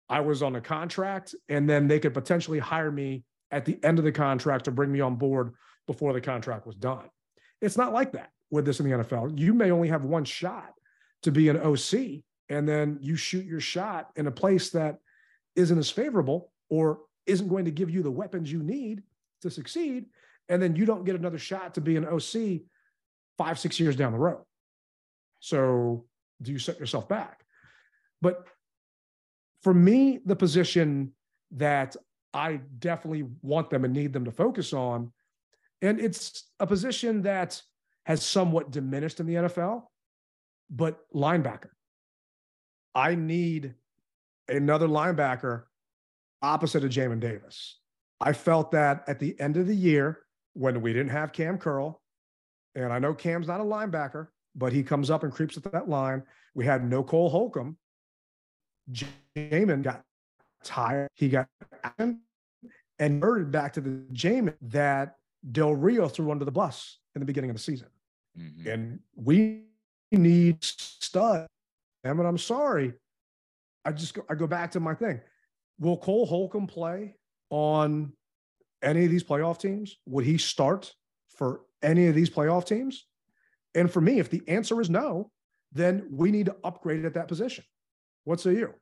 [0.10, 4.00] I was on a contract and then they could potentially hire me at the end
[4.00, 5.54] of the contract to bring me on board
[5.86, 7.10] before the contract was done.
[7.62, 9.38] It's not like that with this in the NFL.
[9.40, 10.74] You may only have one shot
[11.24, 15.00] to be an OC and then you shoot your shot in a place that
[15.56, 19.04] isn't as favorable or isn't going to give you the weapons you need
[19.42, 20.06] to succeed
[20.50, 22.62] and then you don't get another shot to be an OC
[23.38, 24.44] five, six years down the road.
[25.40, 26.06] So
[26.42, 27.44] do you set yourself back?
[28.22, 28.46] But
[29.62, 31.14] for me, the position
[31.52, 31.96] that
[32.34, 35.12] I definitely want them and need them to focus on,
[35.82, 37.62] and it's a position that
[38.06, 39.84] has somewhat diminished in the NFL,
[40.70, 41.70] but linebacker.
[42.96, 43.76] I need
[44.48, 45.64] another linebacker
[46.44, 47.80] opposite of Jamin Davis.
[48.22, 50.20] I felt that at the end of the year
[50.54, 52.00] when we didn't have Cam Curl,
[52.76, 55.90] and I know Cam's not a linebacker, but he comes up and creeps at that
[55.90, 56.24] line.
[56.54, 57.78] We had no Cole Holcomb.
[58.92, 60.04] Jamin got
[60.64, 61.10] tired.
[61.16, 61.48] He got
[61.98, 62.20] and
[63.00, 65.18] converted back to the Jamin that
[65.52, 67.88] Del Rio threw under the bus in the beginning of the season.
[68.38, 68.66] Mhm.
[68.66, 69.66] And we
[70.12, 71.48] need stud.
[72.04, 72.94] And I'm sorry.
[73.86, 75.20] I just go, I go back to my thing.
[75.84, 77.18] Will Cole Holcomb play
[77.50, 78.14] on
[78.82, 79.98] any of these playoff teams?
[80.06, 80.94] Would he start
[81.28, 83.06] for any of these playoff teams?
[83.76, 85.30] And for me, if the answer is no,
[85.74, 87.66] then we need to upgrade at that position.
[88.24, 88.74] What say you?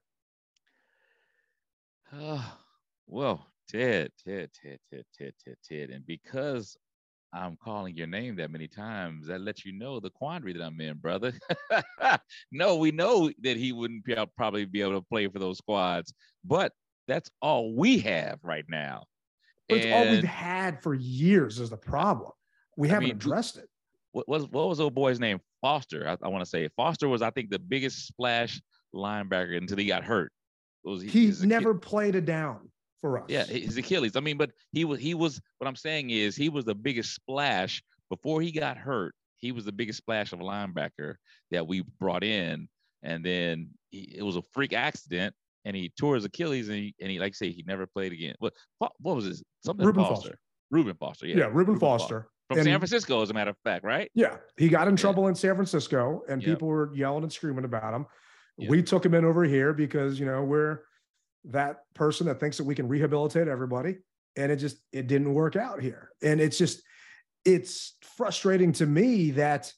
[2.13, 2.59] Ah,
[3.07, 5.89] well, Ted, Ted, Ted, Ted, Ted, Ted, Ted.
[5.89, 6.77] And because
[7.33, 10.79] I'm calling your name that many times, that lets you know the quandary that I'm
[10.79, 11.33] in, brother.
[12.51, 16.13] no, we know that he wouldn't be, probably be able to play for those squads,
[16.43, 16.73] but
[17.07, 19.03] that's all we have right now.
[19.67, 22.31] But it's all we've had for years is the problem.
[22.77, 23.69] We I haven't mean, addressed it.
[24.11, 25.39] what was what was old boy's name?
[25.61, 26.07] Foster.
[26.07, 28.61] I, I want to say Foster was, I think, the biggest splash
[28.93, 30.31] linebacker until he got hurt.
[30.83, 33.25] It was He never played a down for us.
[33.27, 34.15] Yeah, his Achilles.
[34.15, 37.13] I mean, but he was he was what I'm saying is he was the biggest
[37.13, 39.13] splash before he got hurt.
[39.37, 41.15] He was the biggest splash of a linebacker
[41.49, 42.67] that we brought in,
[43.03, 46.95] and then he, it was a freak accident, and he tore his Achilles, and he,
[47.01, 48.35] and he like I say he never played again.
[48.39, 50.29] What what was his something Reuben Foster?
[50.29, 50.39] Foster.
[50.71, 51.27] Reuben Foster.
[51.27, 52.27] Yeah, Yeah, Reuben Foster.
[52.47, 54.09] from San Francisco, as a matter of fact, right?
[54.13, 55.01] Yeah, he got in Yeah.
[55.01, 56.49] trouble in San Francisco, and Yep.
[56.55, 58.05] people were yelling and screaming about him.
[58.57, 58.69] Yep.
[58.69, 60.79] We took him in over here because you know we're
[61.45, 63.97] that person that thinks that we can rehabilitate everybody,
[64.35, 66.11] and it just it didn't work out here.
[66.21, 66.83] And it's just
[67.45, 69.73] it's frustrating to me that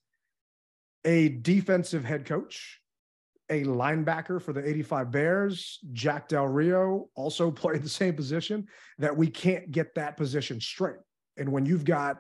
[1.06, 2.82] a defensive head coach,
[3.62, 9.15] a linebacker for the 85 Bears, Jack Del Rio, also played the same position, that
[9.15, 10.99] we can't get that position straight.
[11.37, 12.17] And when you've got,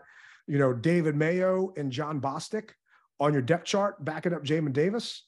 [0.47, 2.71] you know, David Mayo and Jon Bostic
[3.19, 5.27] on your depth chart backing up Jamin Davis,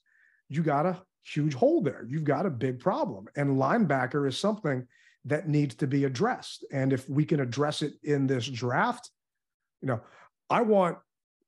[0.50, 2.06] you got a huge hole there.
[2.08, 3.28] You've got a big problem.
[3.36, 4.88] And linebacker is something
[5.26, 6.66] that needs to be addressed.
[6.72, 9.10] And if we can address it in this draft,
[9.82, 10.02] you know,
[10.50, 10.98] I want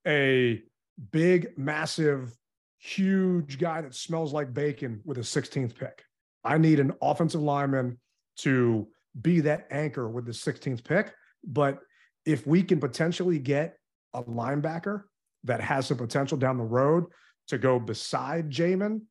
[0.07, 0.63] a
[1.11, 2.35] big, massive,
[2.79, 6.03] huge guy that smells like bacon with a 16th pick.
[6.43, 7.99] I need an offensive lineman
[8.37, 8.87] to
[9.19, 11.13] be that anchor with the 16th pick.
[11.43, 11.79] But
[12.25, 13.77] if we can potentially get
[14.13, 15.03] a linebacker
[15.43, 17.05] that has some potential down the road
[17.47, 19.01] to go beside Jamin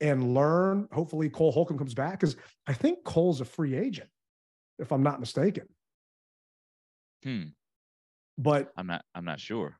[0.00, 0.88] and learn.
[0.92, 2.36] Hopefully, Cole Holcomb comes back because
[2.66, 4.08] I think Cole's a free agent,
[4.78, 5.66] if I'm not mistaken.
[7.22, 7.44] Hmm.
[8.38, 9.04] But I'm not.
[9.14, 9.78] I'm not sure.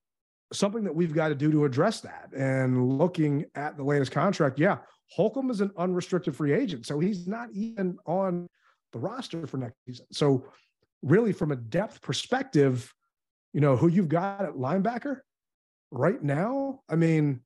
[0.53, 2.31] Something that we've got to do to address that.
[2.37, 4.79] And looking at the latest contract, yeah,
[5.11, 8.49] Holcomb is an unrestricted free agent, so he's not even on
[8.93, 10.07] the roster for next season.
[10.13, 10.47] So,
[11.03, 12.93] really, from a depth perspective,
[13.53, 15.21] you know who you've got at linebacker
[15.91, 16.81] right now.
[16.89, 17.41] I mean,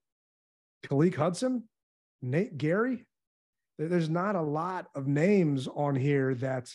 [0.86, 1.64] Khaleke Hudson,
[2.22, 3.06] Nate Gary,
[3.78, 6.70] There's not a lot of names on here that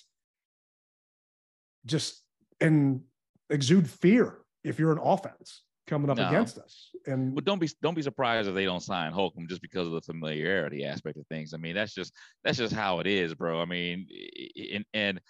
[1.85, 2.21] just
[2.59, 3.01] and
[3.49, 6.27] exude fear if you're an offense coming up no.
[6.27, 6.91] against us.
[7.05, 9.93] And but don't be don't be surprised if they don't sign Holcomb just because of
[9.93, 11.53] the familiarity aspect of things.
[11.53, 12.13] I mean, that's just
[12.43, 13.61] that's just how it is, bro.
[13.61, 14.07] I mean,
[14.73, 15.21] and and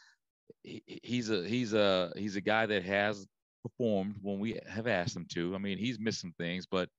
[0.63, 3.25] he's a he's a he's a guy that has
[3.63, 5.55] performed when we have asked him to.
[5.55, 6.89] I mean, he's missed some things, but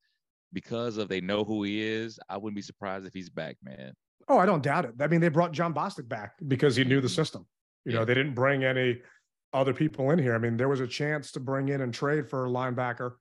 [0.52, 3.92] because of they know who he is, I wouldn't be surprised if he's back, man.
[4.28, 4.94] Oh, I don't doubt it.
[5.00, 7.14] I mean, they brought Jon Bostic back because he knew the mm-hmm.
[7.14, 7.46] system.
[7.84, 7.98] You yeah.
[7.98, 8.98] know, they didn't bring any
[9.52, 10.34] other people in here.
[10.34, 13.12] I mean, there was a chance to bring in and trade for a linebacker.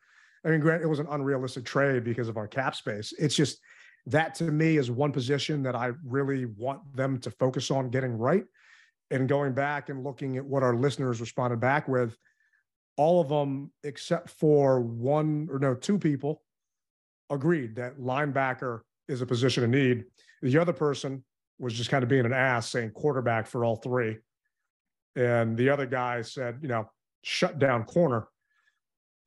[0.46, 3.14] I mean, grant it was an unrealistic trade because of our cap space.
[3.18, 3.60] It's just
[4.06, 8.18] that to me is one position that I really want them to focus on getting
[8.18, 8.46] right.
[9.12, 12.16] And going back and looking at what our listeners responded back with,
[12.98, 16.41] all of them except for one or no two people
[17.30, 20.06] agreed that linebacker is a position of need.
[20.41, 21.24] The other person
[21.60, 24.18] was just kind of being an ass saying quarterback for all three.
[25.16, 26.89] And the other guy said, you know,
[27.24, 28.28] shut down corner.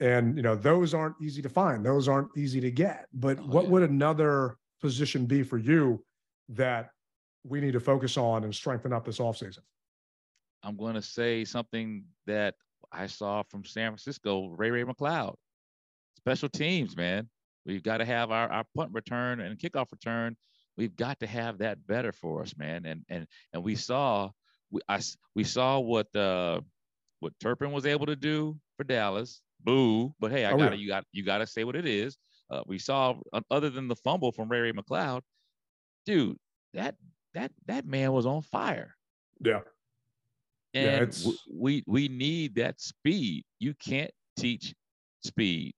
[0.01, 1.85] And, you know, those aren't easy to find.
[1.85, 3.07] Those aren't easy to get.
[3.13, 3.71] But oh, what yeah.
[3.71, 6.05] would another position be for you
[6.51, 6.91] that
[7.45, 9.61] we need to focus on and strengthen up this offseason?
[10.63, 12.55] I'm going to say something that
[12.93, 15.35] I saw from San Francisco, Ray Ray McCloud.
[16.17, 17.29] Special teams, man.
[17.67, 20.37] We've got to have our, our punt return and kickoff return.
[20.77, 22.87] We've got to have that better for us, man.
[22.87, 24.31] And and and we saw
[24.71, 25.01] we I,
[25.35, 26.61] we saw what uh
[27.21, 29.43] what Turpin was able to do for Dallas.
[29.65, 30.83] Boo, but hey, I oh, gotta yeah.
[30.83, 32.17] you got you gotta say what it is.
[32.51, 35.23] Uh, we saw uh, other than the fumble from Ray Ray McCloud,
[36.07, 36.37] dude,
[36.75, 36.95] that
[37.35, 38.95] that that man was on fire.
[39.41, 39.61] Yeah.
[40.75, 43.45] And yeah, we we need that speed.
[43.59, 44.75] You can't teach
[45.25, 45.75] speed.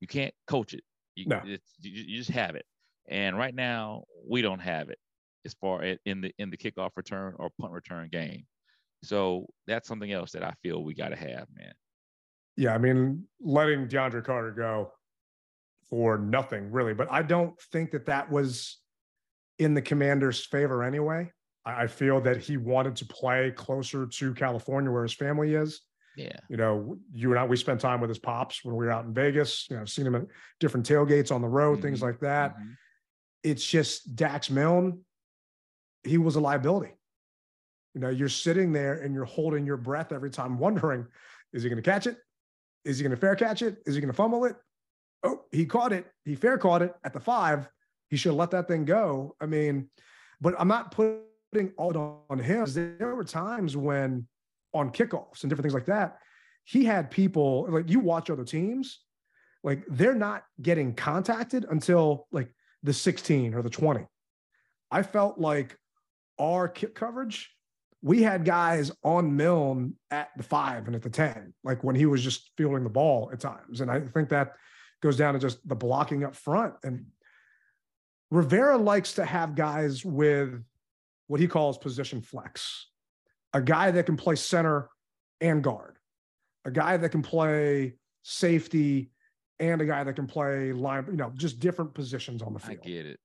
[0.00, 0.82] You can't coach it.
[1.14, 1.40] You, no.
[1.44, 2.64] you, you just have it.
[3.08, 4.98] And right now we don't have it
[5.44, 8.44] as far as in the in the kickoff return or punt return game.
[9.02, 11.72] So that's something else that I feel we got to have, man.
[12.56, 14.92] Yeah, I mean, letting DeAndre Carter go
[15.88, 18.78] for nothing really, but I don't think that that was
[19.58, 21.30] in the Commanders' favor anyway.
[21.64, 25.82] I feel that he wanted to play closer to California where his family is.
[26.16, 26.36] Yeah.
[26.48, 29.04] You know, you and I, we spent time with his pops when we were out
[29.04, 29.66] in Vegas.
[29.68, 30.26] You know, I've seen him at
[30.58, 31.82] different tailgates on the road, mm-hmm.
[31.82, 32.56] things like that.
[32.56, 32.70] Mm-hmm.
[33.42, 35.00] It's just Dax Milne,
[36.04, 36.92] he was a liability.
[37.94, 41.06] You know, you're sitting there and you're holding your breath every time, wondering,
[41.52, 42.16] is he going to catch it?
[42.84, 43.78] Is he going to fair catch it?
[43.86, 44.56] Is he going to fumble it?
[45.22, 46.06] Oh, he caught it.
[46.24, 47.68] He fair caught it at the five.
[48.08, 49.36] He should have let that thing go.
[49.40, 49.90] I mean,
[50.40, 52.64] but I'm not putting all on him.
[52.68, 54.26] There were times when
[54.72, 56.18] on kickoffs and different things like that,
[56.64, 59.00] he had people like you watch other teams,
[59.62, 62.48] like they're not getting contacted until like
[62.82, 64.06] the 16 or the 20.
[64.90, 65.76] I felt like
[66.38, 67.50] our kick coverage,
[68.02, 72.06] we had guys on Milne at the five and at the 10, like when he
[72.06, 73.80] was just fielding the ball at times.
[73.80, 74.52] And I think that
[75.02, 76.74] goes down to just the blocking up front.
[76.82, 77.06] And
[78.30, 80.62] Rivera likes to have guys with
[81.26, 82.86] what he calls position flex
[83.52, 84.88] a guy that can play center
[85.40, 85.96] and guard,
[86.64, 89.10] a guy that can play safety,
[89.58, 92.78] and a guy that can play line, you know, just different positions on the field.
[92.84, 93.20] I get it.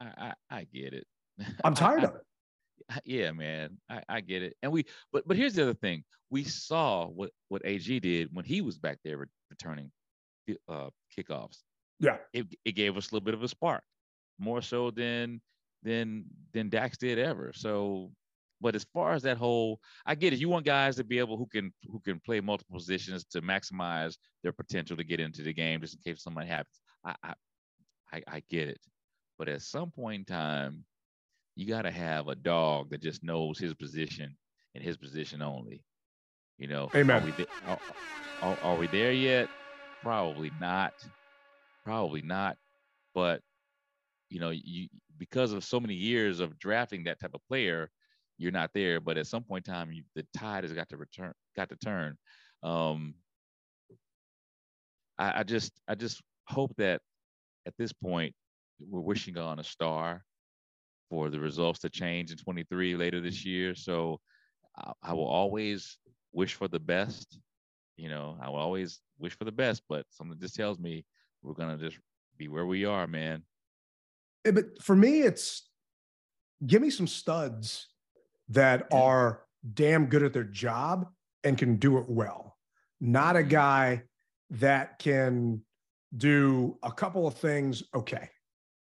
[0.00, 1.06] I, I, I get it.
[1.64, 2.22] I'm tired I, of it.
[3.04, 3.78] Yeah, man.
[3.88, 4.56] I, I get it.
[4.62, 6.04] And we but but here's the other thing.
[6.30, 9.90] We saw what what AG did when he was back there returning
[10.68, 11.58] uh kickoffs.
[11.98, 12.16] Yeah.
[12.32, 13.82] It it gave us a little bit of a spark.
[14.38, 15.40] More so than
[15.82, 17.52] than than Dax did ever.
[17.54, 18.10] So
[18.60, 20.38] but as far as that whole, I get it.
[20.38, 24.16] You want guys to be able who can who can play multiple positions to maximize
[24.42, 26.80] their potential to get into the game, just in case something happens.
[27.04, 27.34] I I,
[28.12, 28.80] I, I get it,
[29.38, 30.84] but at some point in time,
[31.60, 34.34] you got to have a dog that just knows his position
[34.74, 35.84] and his position only.
[36.56, 37.22] You know, Amen.
[37.22, 37.78] Are we, are,
[38.40, 39.46] are, are we there yet?
[40.02, 40.94] Probably not.
[41.84, 42.56] Probably not.
[43.14, 43.42] But
[44.30, 44.88] you know, you
[45.18, 47.90] because of so many years of drafting that type of player,
[48.38, 48.98] you're not there.
[48.98, 51.76] But at some point in time, you, the tide has got to return, got to
[51.76, 52.16] turn.
[52.62, 53.16] Um,
[55.18, 57.02] I, I just, I just hope that
[57.66, 58.34] at this point
[58.80, 60.24] we're wishing on a star
[61.10, 63.74] for the results to change in 23 later this year.
[63.74, 64.20] So
[64.78, 65.98] I, I will always
[66.32, 67.38] wish for the best.
[67.96, 71.04] You know, I will always wish for the best, but something just tells me
[71.42, 71.98] we're gonna just
[72.38, 73.42] be where we are, man.
[74.44, 75.68] But for me, it's
[76.66, 77.88] give me some studs
[78.48, 79.42] that are
[79.74, 81.06] damn good at their job
[81.44, 82.56] and can do it well.
[83.00, 83.48] Not a mm-hmm.
[83.48, 84.02] guy
[84.50, 85.62] that can
[86.16, 88.30] do a couple of things okay.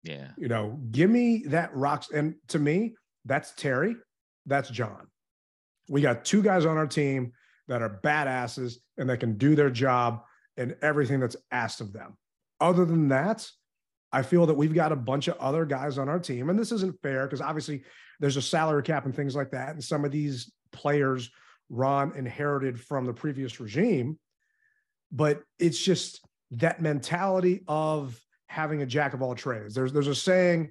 [0.08, 0.28] Yeah.
[0.38, 2.08] You know, give me that rocks.
[2.10, 2.94] And to me,
[3.26, 3.94] that's Terry,
[4.46, 5.06] that's John.
[5.90, 7.32] We got two guys on our team
[7.68, 10.22] that are badasses and that can do their job
[10.56, 12.16] and everything that's asked of them.
[12.58, 13.46] Other than that,
[14.10, 16.72] I feel that we've got a bunch of other guys on our team, and this
[16.72, 17.82] isn't fair because obviously
[18.18, 19.70] there's a salary cap and things like that.
[19.70, 21.30] And some of these players
[21.68, 24.18] Ron inherited from the previous regime,
[25.12, 28.18] but it's just that mentality of
[28.48, 29.74] having a jack of all trades.
[29.74, 30.70] There's there's a saying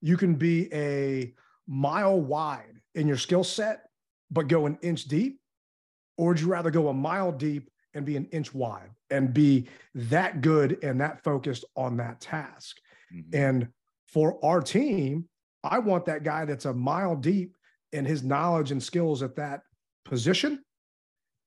[0.00, 1.34] you can be a
[1.66, 3.84] mile wide in your skill set,
[4.30, 5.40] but go an inch deep,
[6.16, 9.68] or would you rather go a mile deep and be an inch wide and be
[9.94, 12.76] that good and that focused on that task?
[13.12, 13.36] Mm-hmm.
[13.36, 13.68] And
[14.06, 15.28] for our team,
[15.62, 17.56] I want that guy that's a mile deep
[17.92, 19.62] in his knowledge and skills at that
[20.04, 20.62] position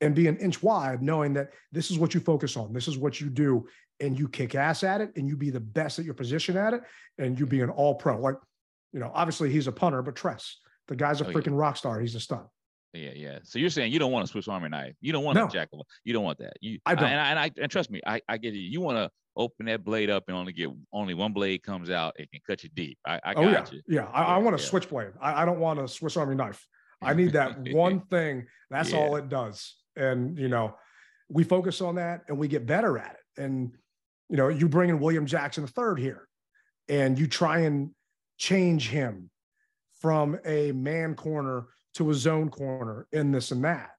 [0.01, 2.97] and be an inch wide, knowing that this is what you focus on, this is
[2.97, 3.67] what you do,
[3.99, 6.73] and you kick ass at it, and you be the best at your position at
[6.73, 6.81] it,
[7.17, 7.57] and you mm-hmm.
[7.57, 8.19] be an all pro.
[8.19, 8.35] Like,
[8.93, 11.61] you know, obviously he's a punter, but Tress, the guy's a oh, freaking yeah.
[11.61, 11.99] rock star.
[11.99, 12.45] He's a stud.
[12.93, 13.39] Yeah, yeah.
[13.43, 14.95] So you're saying you don't want a Swiss Army knife.
[15.01, 15.47] You don't want no.
[15.47, 15.81] a jack of.
[16.03, 16.53] You don't want that.
[16.61, 17.05] You, I don't.
[17.05, 18.59] I, and, I, and, I, and trust me, I, I get it.
[18.59, 22.15] You want to open that blade up and only get only one blade comes out.
[22.17, 22.97] It can cut you deep.
[23.05, 23.65] I, I oh, yeah.
[23.71, 23.81] you.
[23.87, 24.65] Yeah, I, I want a yeah.
[24.65, 25.13] switchblade.
[25.21, 26.65] I, I don't want a Swiss Army knife.
[27.01, 28.47] I need that one thing.
[28.69, 28.99] That's yeah.
[28.99, 29.75] all it does.
[29.95, 30.75] And you know,
[31.29, 33.41] we focus on that and we get better at it.
[33.41, 33.73] And
[34.30, 36.28] you know, you bring in William Jackson the third here,
[36.89, 37.91] and you try and
[38.38, 39.30] change him
[40.01, 43.91] from a man corner to a zone corner in this and that.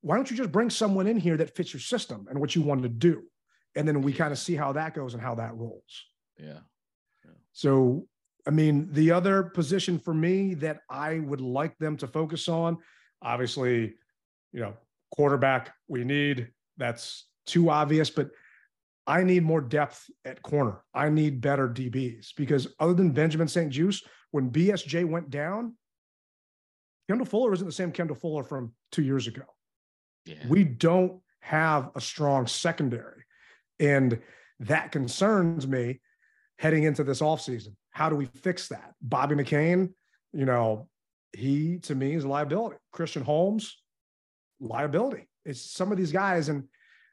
[0.00, 2.62] Why don't you just bring someone in here that fits your system and what you
[2.62, 3.22] want to do?
[3.74, 6.04] And then we kind of see how that goes and how that rolls.
[6.38, 6.60] Yeah.
[7.24, 7.32] yeah.
[7.52, 8.06] So,
[8.46, 12.78] I mean, the other position for me that I would like them to focus on,
[13.22, 13.94] obviously,
[14.52, 14.74] you know,
[15.14, 16.48] quarterback we need.
[16.76, 18.30] That's too obvious, but
[19.06, 20.82] I need more depth at corner.
[20.92, 25.76] I need better DBs because other than Benjamin St-Juste, when BSJ went down,
[27.08, 29.44] Kendall Fuller isn't the same Kendall Fuller from two years ago.
[30.24, 30.34] Yeah.
[30.48, 33.22] We don't have a strong secondary.
[33.78, 34.20] And
[34.60, 36.00] that concerns me
[36.58, 37.76] heading into this offseason.
[37.90, 38.94] How do we fix that?
[39.00, 39.92] Bobby McCain,
[40.32, 40.88] you know,
[41.32, 42.76] he to me is a liability.
[42.92, 43.76] Christian Holmes,
[44.58, 45.28] liability.
[45.44, 46.64] It's some of these guys, and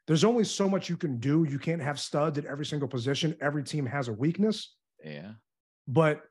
[0.06, 1.46] there's only so much you can do.
[1.48, 3.36] You can't have studs at every single position.
[3.40, 4.74] Every team has a weakness.
[5.02, 5.32] Yeah.
[5.88, 6.22] But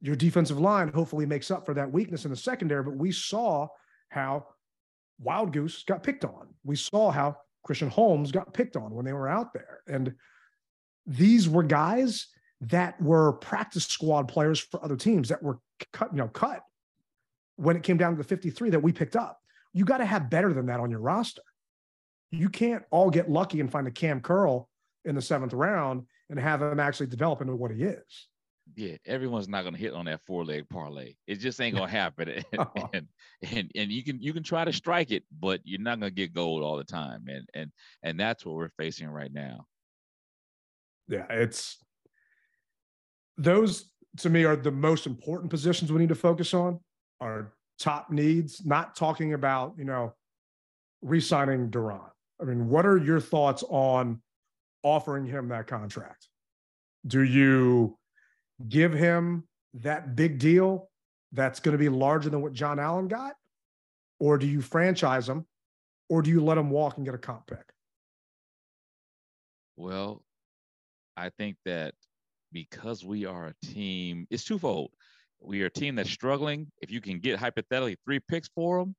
[0.00, 2.82] your defensive line hopefully makes up for that weakness in the secondary.
[2.82, 3.68] But we saw
[4.10, 4.46] how
[5.24, 6.48] Wildgoose got picked on.
[6.64, 9.80] We saw how Christian Holmes got picked on when they were out there.
[9.86, 10.14] And
[11.06, 12.26] these were guys
[12.62, 15.58] that were practice squad players for other teams that were
[15.92, 16.62] cut, you know, cut
[17.56, 19.40] when it came down to the 53 that we picked up.
[19.72, 21.42] You got to have better than that on your roster.
[22.32, 24.68] You can't all get lucky and find a Cam Curl
[25.04, 28.28] in the seventh round and have him actually develop into what he is
[28.76, 31.14] yeah, everyone's not gonna hit on that four leg parlay.
[31.26, 32.28] It just ain't gonna happen.
[32.28, 32.44] and,
[32.92, 33.08] and,
[33.42, 36.32] and and you can you can try to strike it, but you're not gonna get
[36.32, 37.24] gold all the time.
[37.28, 37.70] And and
[38.02, 39.66] and that's what we're facing right now.
[41.08, 41.78] Yeah, it's
[43.36, 46.80] those to me are the most important positions we need to focus on.
[47.20, 48.64] Our top needs.
[48.64, 50.14] Not talking about you know
[51.02, 52.08] re-signing Daron.
[52.40, 54.20] I mean, what are your thoughts on
[54.82, 56.28] offering him that contract?
[57.06, 57.98] Do you
[58.68, 60.90] give him that big deal
[61.32, 63.34] that's going to be larger than what John Allen got?
[64.18, 65.46] Or do you franchise him?
[66.08, 67.72] Or do you let him walk and get a comp pick?
[69.76, 70.22] Well,
[71.16, 71.94] I think that
[72.52, 74.90] because we are a team, it's twofold.
[75.40, 76.70] We are a team that's struggling.
[76.80, 78.94] If you can get hypothetically three picks for them,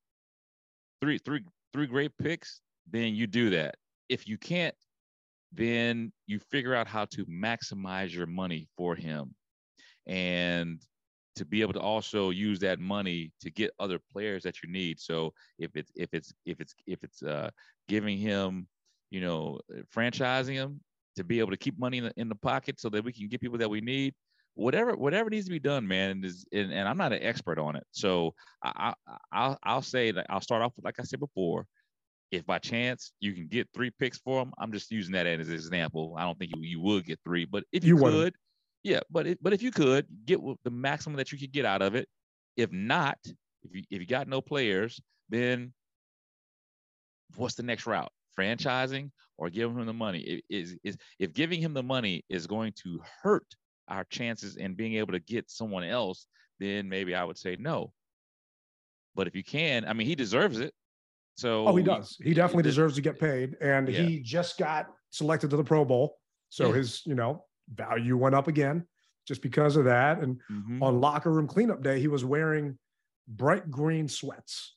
[1.02, 2.60] three, three, three great picks,
[2.90, 3.76] then you do that.
[4.10, 4.76] If you can't,
[5.52, 9.36] then you figure out how to maximize your money for him
[10.08, 10.82] and
[11.36, 15.00] to be able to also use that money to get other players that you need.
[15.00, 17.50] So if it's if it's if it's if it's uh,
[17.88, 18.68] giving him,
[19.10, 19.60] you know,
[19.96, 20.82] franchising him
[21.16, 23.28] to be able to keep money in the, in the pocket so that we can
[23.28, 24.14] get people that we need.
[24.56, 26.24] Whatever whatever needs to be done, man.
[26.24, 30.12] Is and, and I'm not an expert on it, so I, I I'll I'll say
[30.12, 31.66] that I'll start off with like I said before.
[32.34, 35.50] If by chance you can get three picks for him, I'm just using that as
[35.50, 36.16] an example.
[36.18, 38.24] I don't think you, you would get three, but if you, You wouldn't.
[38.24, 38.36] could,
[38.84, 41.84] yeah, but it, but if you could get the maximum that you could get out
[41.84, 42.10] of it,
[42.58, 45.74] if not, if you if you got no players, then
[47.36, 48.12] what's the next route?
[48.38, 50.26] Franchising or giving him the money?
[50.28, 53.46] I- Is is if giving him the money is going to hurt
[53.88, 56.26] our chances in being able to get someone else,
[56.60, 57.94] then maybe I would say no.
[59.14, 60.74] But if you can, I mean, he deserves it.
[61.36, 62.18] So Oh, he does.
[62.22, 63.56] He definitely deserves to get paid.
[63.62, 64.04] And Yeah.
[64.04, 66.18] he just got selected to the Pro Bowl.
[66.50, 66.76] So Yeah.
[66.76, 68.86] his, you know, value went up again
[69.28, 70.20] just because of that.
[70.20, 70.82] And Mhm.
[70.82, 72.78] on locker room cleanup day, he was wearing
[73.28, 74.76] bright green sweats,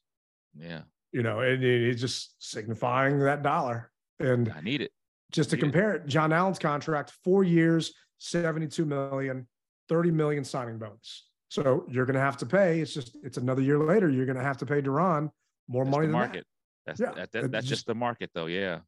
[0.55, 0.83] Yeah,
[1.13, 3.91] you know, and it- it's just signifying that dollar.
[4.21, 4.93] And I need it.
[5.33, 9.47] just to compare it, John Allen's contract, four years, 72 million,
[9.89, 11.29] 30 million signing bonus.
[11.51, 12.81] So you're going to have to pay.
[12.81, 14.09] It's just, it's another year later.
[14.09, 15.31] You're going to have to pay Daron
[15.69, 16.45] more That's money the than market.
[16.87, 16.97] that.
[16.97, 18.47] That's Yeah, that, that, that's just- the market, though.
[18.47, 18.81] Yeah,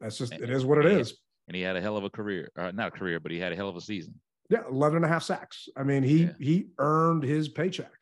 [0.00, 1.16] That's just, And- it is what it and- is.
[1.48, 2.50] and he had a hell of a career.
[2.56, 4.20] Uh, not a career, but he had a hell of a season.
[4.48, 5.68] Yeah, 11 and a half sacks.
[5.76, 6.32] I mean, he Yeah.
[6.38, 7.92] he earned his paycheck.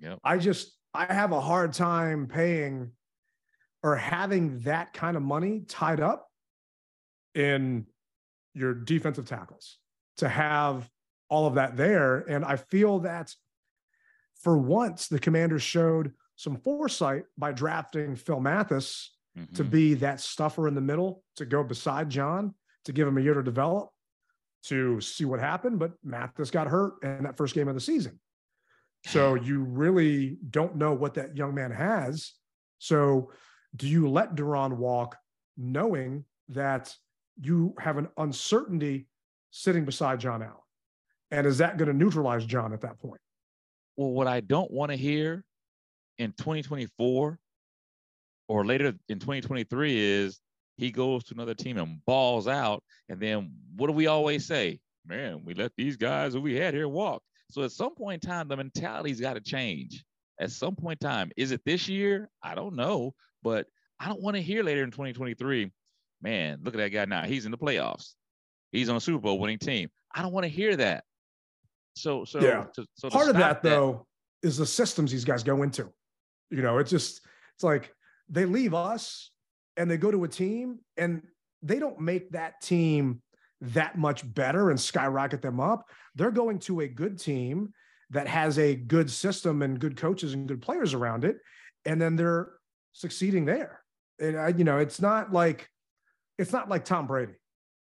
[0.00, 0.18] Yep.
[0.24, 2.92] I just I have a hard time paying
[3.82, 6.28] or having that kind of money tied up
[7.34, 7.86] in
[8.54, 9.78] your defensive tackles
[10.18, 10.88] to have
[11.28, 12.18] all of that there.
[12.18, 13.34] And I feel that
[14.42, 16.12] for once the commanders showed
[16.42, 19.16] some foresight by drafting Phil Mathis
[19.54, 19.70] to Mhm.
[19.70, 23.34] be that stuffer in the middle to go beside John to give him a year
[23.34, 23.90] to develop
[24.64, 25.78] to see what happened.
[25.78, 28.18] But Mathis got hurt in that first game of the season.
[29.06, 32.34] So you really don't know what that young man has.
[32.78, 33.30] So
[33.76, 35.16] do you let Daron walk
[35.56, 36.94] knowing that
[37.40, 39.06] you have an uncertainty
[39.50, 40.56] sitting beside John Allen?
[41.30, 43.20] And is that going to neutralize John at that point?
[43.96, 45.44] Well, what I don't want to hear
[46.18, 47.38] in 2024
[48.48, 50.40] or later in 2023 is
[50.76, 52.82] he goes to another team and balls out.
[53.08, 54.80] And then what do we always say?
[55.06, 57.22] Man, we let these guys who we had here walk.
[57.50, 60.04] So at some point in time, the mentality's got to change.
[60.40, 62.30] At some point in time, is it this year?
[62.42, 63.66] I don't know, but
[64.00, 65.70] I don't want to hear later in 2023,
[66.22, 67.24] man, look at that guy now.
[67.24, 68.14] He's in the playoffs.
[68.72, 69.90] He's on a Super Bowl winning team.
[70.14, 71.04] I don't want to hear that.
[71.94, 72.64] So, so, Yeah.
[72.94, 74.06] so Part of stop that, though,
[74.42, 75.92] is the systems these guys go into.
[76.52, 77.22] You know, it's just,
[77.54, 77.92] it's like
[78.28, 79.30] they leave us
[79.76, 81.22] and they go to a team and
[81.62, 83.22] they don't make that team
[83.60, 85.88] that much better and skyrocket them up.
[86.14, 87.72] They're going to a good team
[88.10, 91.36] that has a good system and good coaches and good players around it.
[91.84, 92.50] And then they're
[92.92, 93.80] succeeding there.
[94.20, 95.68] And I, you know, it's not like,
[96.38, 97.34] it's not like Tom Brady.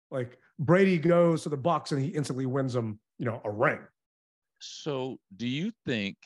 [0.09, 3.79] Like Brady goes to the Bucks and he instantly wins them, you know, a ring.
[4.59, 6.17] So, do you think?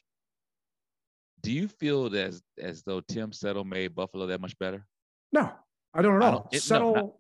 [1.46, 4.86] Do you feel as as though Tim Settle made Buffalo that much better?
[5.32, 5.52] No,
[5.94, 6.32] I don't at I all.
[6.40, 7.14] don't- it- no, Settle not-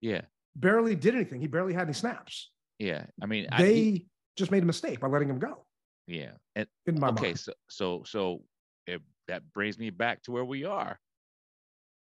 [0.00, 0.20] Yeah,
[0.56, 1.40] barely did anything.
[1.40, 2.50] He barely had any snaps.
[2.78, 3.06] yeah.
[3.22, 4.06] I mean, I, They he-
[4.36, 5.66] just made a mistake by letting him go.
[6.06, 6.32] yeah.
[6.54, 7.40] And In my okay, mind.
[7.40, 8.44] so so so
[8.86, 10.98] it, that brings me back to where we are.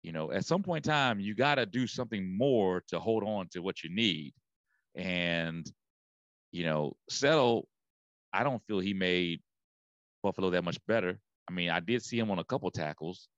[0.03, 3.25] You know, at some point in time, you got to do something more to hold
[3.25, 4.33] on to what you need,
[4.95, 5.71] and
[6.53, 7.69] you know, Settle.
[8.33, 9.41] I don't feel he made
[10.23, 11.19] Buffalo that much better.
[11.49, 13.29] I mean, I did see him on a couple tackles,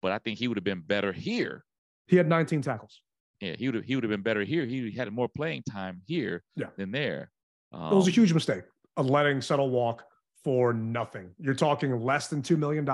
[0.00, 1.64] but I think he would have been better here.
[2.06, 3.02] He had 19 tackles.
[3.40, 4.64] Yeah, he would have he would have been better here.
[4.64, 6.68] He had more playing time here Yeah.
[6.76, 7.30] than there.
[7.72, 8.64] it was a Um, huge mistake
[8.96, 10.02] of letting Settle walk
[10.42, 11.34] for nothing.
[11.38, 12.84] You're talking less than $2 million,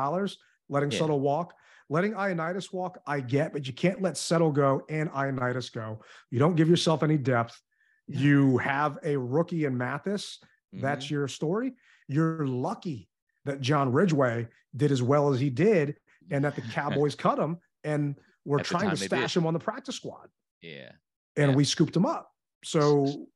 [0.69, 0.99] letting Yeah.
[0.99, 1.55] Settle walk.
[1.91, 6.01] Letting Ioannidis walk, I get, but you can't let Settle go and Ioannidis go.
[6.31, 7.61] You don't give yourself any depth.
[8.07, 10.41] You have a rookie in Mathis.
[10.73, 11.75] That's your story.
[12.09, 13.09] You're lucky
[13.45, 15.97] that John Ridgeway did as well as he did
[16.31, 19.05] and that the Cowboys cut him and were At trying to did.
[19.07, 20.29] stash him on the practice squad.
[20.63, 20.93] yeah.
[21.37, 21.57] And Yeah.
[21.57, 22.31] we scooped him up.
[22.65, 23.27] So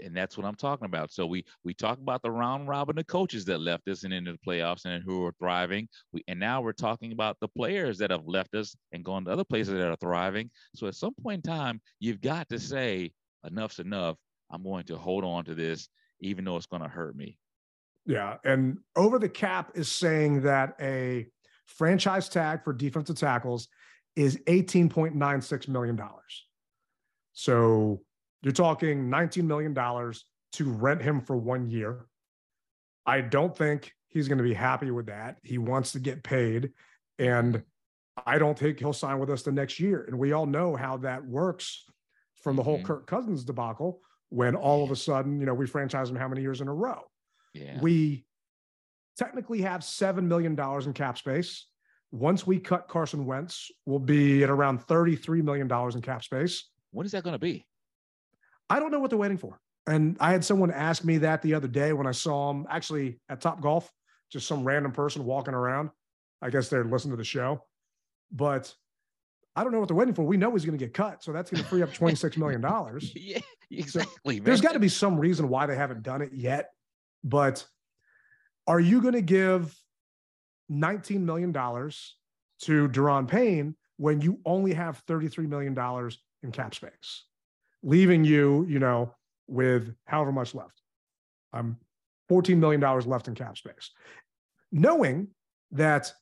[0.00, 1.10] and that's what I'm talking about.
[1.12, 4.30] So we we talk about the round robin of coaches that left us and into
[4.32, 5.88] the playoffs and who are thriving.
[6.12, 9.32] We and now we're talking about the players that have left us and gone to
[9.32, 10.50] other places that are thriving.
[10.76, 13.10] So at some point in time, you've got to say
[13.44, 14.16] enough's enough.
[14.50, 15.88] I'm going to hold on to this,
[16.20, 17.36] even though it's going to hurt me.
[18.08, 18.38] Yeah.
[18.42, 21.26] And over the cap is saying that a
[21.66, 23.68] franchise tag for defensive tackles
[24.16, 26.00] is $18.96 million.
[27.34, 28.00] So
[28.42, 32.06] you're talking $19 million to rent him for one year.
[33.04, 35.36] I don't think he's going to be happy with that.
[35.42, 36.70] He wants to get paid.
[37.18, 37.62] And
[38.26, 40.04] I don't think he'll sign with us the next year.
[40.08, 41.84] And we all know how that works
[42.42, 42.84] from the whole Mhm.
[42.84, 44.00] Kirk Cousins debacle
[44.30, 46.74] when all of a sudden, you know, we franchise him how many years in a
[46.74, 47.07] row?
[47.54, 47.80] Yeah.
[47.80, 48.24] we
[49.18, 51.66] technically have $7 million in cap space.
[52.10, 56.68] Once we cut Carson Wentz, we'll be at around $33 million in cap space.
[56.92, 57.66] When is that going to be?
[58.70, 59.60] I don't know what they're waiting for.
[59.86, 63.20] And I had someone ask me that the other day when I saw him actually
[63.28, 63.90] at Top Golf,
[64.30, 65.90] just some random person walking around.
[66.42, 67.64] I guess they're listening to the show.
[68.30, 68.72] But
[69.56, 70.22] I don't know what they're waiting for.
[70.22, 71.24] We know he's going to get cut.
[71.24, 72.62] So that's going to free up $26 million.
[73.16, 73.38] yeah,
[73.70, 74.36] exactly.
[74.36, 76.70] So there's got to be some reason why they haven't done it yet.
[77.24, 77.66] But
[78.66, 79.74] are you going to give
[80.70, 86.10] $19 million to Daron Payne when you only have $33 million
[86.42, 87.24] in cap space,
[87.82, 89.14] leaving you, you know,
[89.46, 90.82] with however much left?
[91.52, 91.78] I'm
[92.30, 93.90] $14 million left in cap space.
[94.70, 95.28] Knowing
[95.72, 96.12] that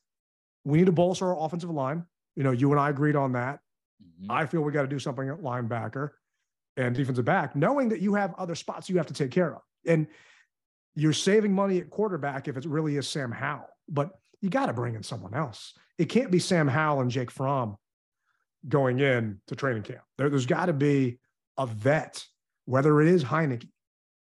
[0.63, 3.59] we need to bolster our offensive line, you know, you and I agreed on that.
[4.01, 4.31] Mm-hmm.
[4.31, 6.11] I feel we got to do something at linebacker
[6.77, 9.61] and defensive back, knowing that you have other spots you have to take care of.
[9.85, 10.07] And
[10.97, 14.09] you're saving money at quarterback if it really is Sam Howell, but
[14.41, 15.75] you got to bring in someone else.
[15.99, 17.77] It can't be Sam Howell and Jake Fromm
[18.67, 20.01] going in to training camp.
[20.17, 21.19] There, has got to be
[21.55, 22.25] a vet,
[22.65, 23.69] whether it is Heinicke.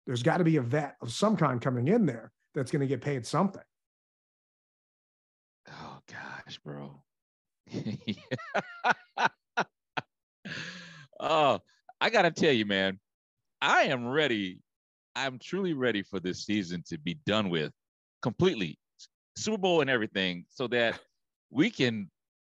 [0.06, 2.86] There's got to be a vet of some kind coming in there that's going to
[2.86, 3.62] get paid something.
[5.70, 7.02] Oh gosh, bro.
[11.20, 11.60] oh,
[12.00, 12.98] I gotta tell you, man,
[13.60, 14.62] I am ready.
[15.18, 17.72] I'm truly ready for this season to be done with
[18.22, 18.78] completely,
[19.36, 21.00] Super Bowl and everything, so that
[21.50, 22.08] we can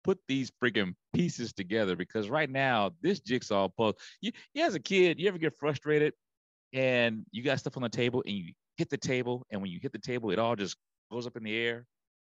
[0.03, 1.97] put these freaking pieces together.
[1.97, 6.14] Because right now, this jigsaw puzzle, you, you as a kid, you ever get frustrated
[6.72, 9.80] and you got stuff on the table and you hit the table, and when you
[9.82, 10.78] hit the table, it all just
[11.11, 11.86] goes up in the air.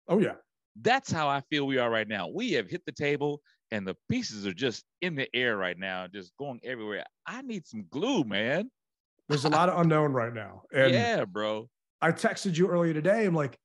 [0.08, 0.34] Oh yeah.
[0.82, 2.28] That's how I feel we are right now.
[2.28, 6.06] We have hit the table and the pieces are just in the air right now,
[6.06, 7.04] just going everywhere.
[7.26, 8.70] I need some glue, man.
[9.28, 10.62] There's a lot of unknown right now.
[10.72, 11.68] And yeah, bro.
[12.00, 13.24] I texted you earlier today.
[13.24, 13.58] I'm like,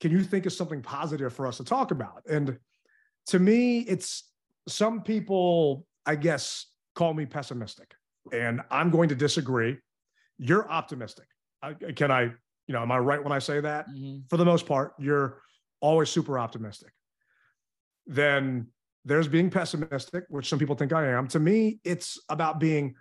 [0.00, 2.22] can you think of something positive for us to talk about?
[2.30, 2.58] And
[3.26, 4.30] to me, it's
[4.68, 7.92] some people, I guess, call me pessimistic,
[8.32, 9.78] and I'm going to disagree.
[10.38, 11.26] You're optimistic.
[11.62, 13.88] I, can I, you know, am I right when I say that?
[13.88, 14.20] Mm-hmm.
[14.28, 15.42] For the most part, you're
[15.80, 16.92] always super optimistic.
[18.06, 18.68] Then
[19.04, 21.28] there's being pessimistic, which some people think I am.
[21.28, 22.94] To me, it's about being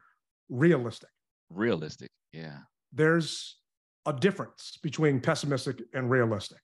[0.49, 1.09] realistic.
[1.49, 2.09] Realistic.
[2.33, 2.57] Yeah.
[2.93, 3.57] There's
[4.05, 6.59] a difference between pessimistic and realistic.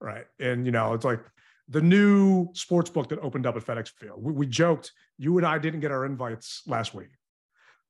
[0.00, 0.24] Right.
[0.38, 1.20] And, you know, it's like
[1.68, 4.22] the new sports book that opened up at FedEx Field.
[4.22, 7.10] We, we joked, you and I didn't get our invites last week.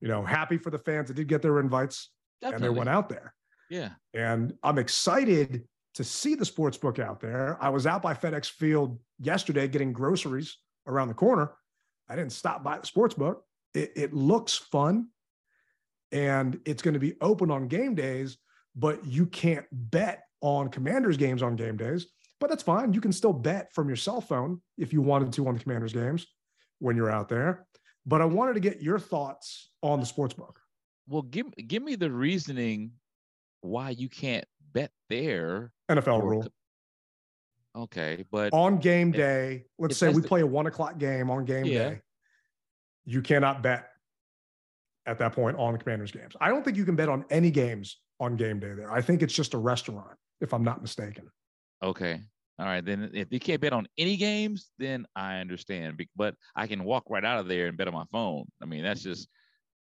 [0.00, 2.10] You know, happy for the fans that did get their invites
[2.40, 2.66] Definitely.
[2.66, 3.34] and they went out there.
[3.68, 3.90] Yeah.
[4.14, 5.64] And I'm excited
[5.94, 7.58] to see the sports book out there.
[7.60, 11.52] I was out by FedEx Field yesterday getting groceries around the corner.
[12.08, 13.44] I didn't stop by the sports book.
[13.74, 15.08] It, it looks fun
[16.12, 18.38] and it's going to be open on game days,
[18.76, 22.06] but you can't bet on commanders games on game days.
[22.40, 22.92] But that's fine.
[22.92, 25.92] You can still bet from your cell phone if you wanted to on the commanders
[25.92, 26.26] games
[26.78, 27.66] when you're out there.
[28.06, 30.58] But I wanted to get your thoughts on the sports book.
[31.06, 32.92] Well, give give me the reasoning
[33.60, 35.72] why you can't bet there.
[35.90, 36.46] NFL rule.
[37.76, 41.44] Okay, but on game day, let's say we the, play a one o'clock game on
[41.44, 41.90] game yeah.
[41.90, 42.00] day,
[43.04, 43.90] you cannot bet
[45.06, 46.34] at that point on the Commanders games.
[46.40, 48.92] I don't think you can bet on any games on game day there.
[48.92, 51.28] I think it's just a restaurant, if I'm not mistaken.
[51.82, 52.20] Okay.
[52.58, 52.84] All right.
[52.84, 56.02] Then if you can't bet on any games, then I understand.
[56.14, 58.44] But I can walk right out of there and bet on my phone.
[58.62, 59.28] I mean, that's just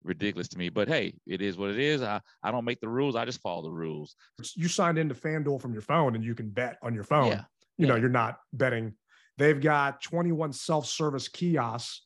[0.04, 0.68] ridiculous to me.
[0.68, 2.02] But hey, it is what it is.
[2.02, 3.16] I, I don't make the rules.
[3.16, 4.14] I just follow the rules.
[4.54, 7.28] You signed into FanDuel from your phone and you can bet on your phone.
[7.28, 7.44] Yeah
[7.78, 7.92] you yeah.
[7.92, 8.94] know, you're not betting.
[9.38, 12.02] They've got 21 self-service kiosks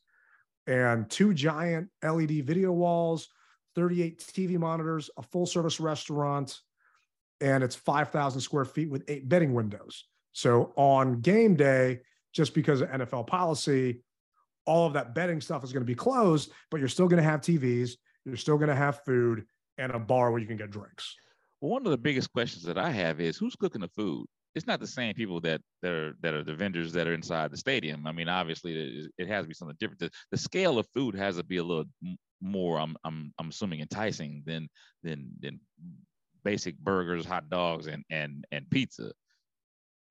[0.67, 3.29] and two giant LED video walls,
[3.75, 6.59] 38 TV monitors, a full-service restaurant,
[7.39, 10.05] and it's 5,000 square feet with eight betting windows.
[10.33, 12.01] So on game day,
[12.33, 14.03] just because of NFL policy,
[14.65, 17.29] all of that betting stuff is going to be closed, but you're still going to
[17.29, 17.93] have TVs,
[18.25, 19.45] you're still going to have food
[19.77, 21.15] and a bar where you can get drinks.
[21.59, 24.27] Well, one of the biggest questions that I have is who's cooking the food?
[24.55, 27.51] It's not the same people that that are that are the vendors that are inside
[27.51, 28.05] the stadium.
[28.05, 29.99] I mean, obviously, it, it has to be something different.
[29.99, 31.85] The, the, scale of food has to be a little
[32.41, 32.79] more.
[32.79, 34.69] I'm I'm I'm assuming enticing than
[35.03, 35.59] than than
[36.43, 39.11] basic burgers, hot dogs, and and and pizza.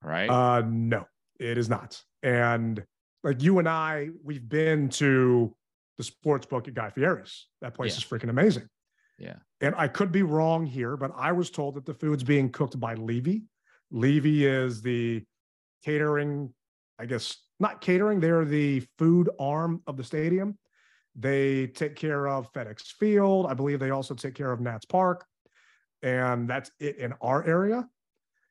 [0.02, 0.30] Right?
[0.30, 1.06] Uh, no,
[1.38, 2.00] it is not.
[2.22, 2.82] And
[3.22, 5.54] like you and I, we've been to
[5.98, 7.46] the sports book at Guy Fieri's.
[7.60, 7.98] That place yeah.
[7.98, 8.66] is freaking amazing.
[9.18, 9.36] Yeah.
[9.60, 12.80] And I could be wrong here, but I was told that the food's being cooked
[12.80, 13.42] by Levy
[13.90, 15.24] Levy is the
[15.84, 16.52] catering,
[16.98, 20.58] I guess, not catering, they're the food arm of the stadium.
[21.16, 23.46] They take care of FedEx Field.
[23.46, 25.26] I believe they also take care of Nats Park.
[26.02, 27.88] And that's it in our area.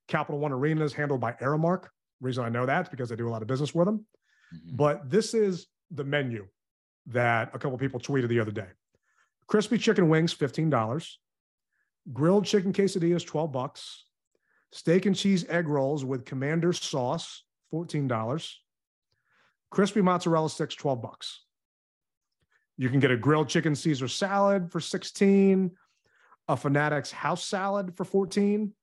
[0.07, 1.87] Capital One Arena is handled by Aramark.
[2.21, 4.05] Reason I know that is because I do a lot of business with them.
[4.53, 4.77] Mhm.
[4.77, 6.47] But this is the menu
[7.07, 8.67] that a couple people tweeted the other day.
[9.47, 11.19] Crispy chicken wings, $15.
[12.13, 14.05] Grilled chicken quesadillas, 12 bucks.
[14.71, 17.43] Steak and cheese egg rolls with commander sauce,
[17.73, 18.55] $14.
[19.71, 21.43] Crispy mozzarella sticks, 12 bucks.
[22.77, 25.71] You can get a grilled chicken Caesar salad for 16,
[26.47, 28.73] a Fanatics house salad for 14,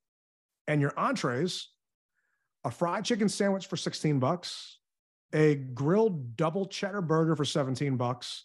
[0.69, 1.69] and your entrees,
[2.65, 4.79] a fried chicken sandwich for 16 bucks,
[5.33, 8.45] a grilled double cheddar burger for 17 bucks,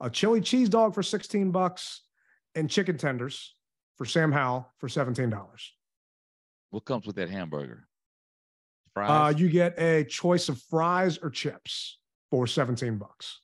[0.00, 2.02] a chili cheese dog for 16 bucks,
[2.54, 3.54] and chicken tenders
[3.96, 5.32] for Sam Howell for $17.
[6.72, 7.86] What comes with that hamburger?
[8.96, 9.40] Uh, Fries.
[9.40, 11.98] you get a choice of fries or chips
[12.30, 13.40] for 17 bucks.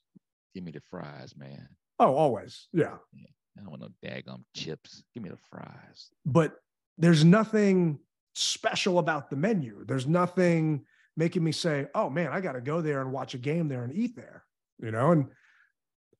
[0.54, 1.68] Give me the fries, man.
[1.98, 2.68] Oh, always.
[2.72, 2.96] Yeah.
[3.14, 5.02] I don't want no daggum chips.
[5.12, 6.08] Give me the fries.
[6.24, 6.54] But
[6.96, 7.98] there's nothing
[8.34, 9.84] special about the menu.
[9.86, 13.38] There's nothing making me say, oh man, I got to go there and watch a
[13.38, 14.44] game there and eat there,
[14.78, 15.12] you know?
[15.12, 15.26] And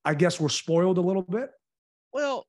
[0.05, 1.51] I guess we're spoiled a little bit.
[2.13, 2.47] Well,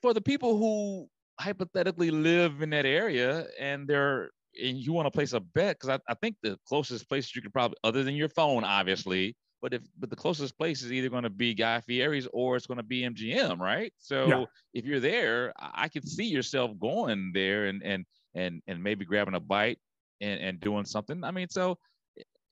[0.00, 1.08] for the people who
[1.40, 4.30] hypothetically live in that area and they're
[4.62, 7.42] and you want to place a bet, because I, I think the closest place you
[7.42, 11.10] could probably other than your phone, obviously, but if but the closest place is either
[11.10, 13.92] going to be Guy Fieri's or it's going to be MGM, right?
[13.98, 14.46] So Yeah.
[14.72, 19.34] if you're there, I could see yourself going there and and and and maybe grabbing
[19.34, 19.78] a bite
[20.22, 21.22] and and doing something.
[21.22, 21.78] I mean, so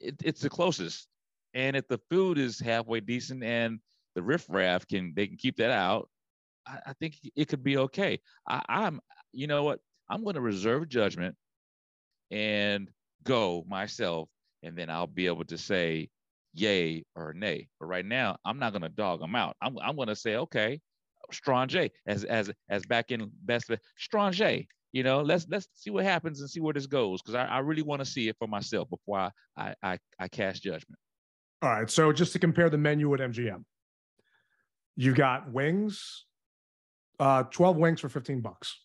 [0.01, 1.09] it, it's the closest.
[1.55, 3.81] And if the food is halfway decent and
[4.15, 6.11] the riffraff can they can keep that out,
[6.67, 8.21] I, I think it could be okay.
[8.49, 9.01] I, I'm
[9.33, 9.81] you know what?
[10.09, 11.35] I'm going to reserve judgment
[12.31, 12.91] and
[13.25, 14.29] go myself,
[14.63, 16.09] and then I'll be able to say
[16.53, 17.69] yay or nay.
[17.81, 19.57] But right now, I'm not going to dog them out.
[19.61, 20.81] I'm I'm going to say okay,
[21.33, 24.67] Strange as as as back in best Strange.
[24.93, 27.59] You know, let's let's see what happens and see where this goes because I, I
[27.59, 30.99] really want to see it for myself before I, I I I cast judgment.
[31.63, 31.91] All right.
[31.91, 33.65] So just to compare the menu at MGM,
[34.97, 36.27] you've got wings,
[37.21, 38.85] uh, 12 wings for 15 bucks,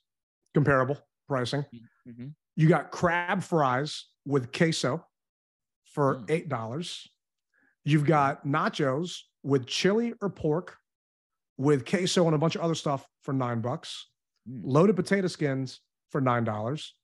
[0.54, 1.66] comparable pricing.
[2.08, 2.34] Mhm.
[2.56, 5.06] You got crab fries with queso
[5.86, 6.30] for Mm.
[6.30, 7.08] eight dollars.
[7.86, 10.78] You've got nachos with chili or pork
[11.58, 14.10] with queso and a bunch of other stuff for nine bucks.
[14.48, 14.62] Mm.
[14.64, 16.96] Loaded potato skins for nine dollars.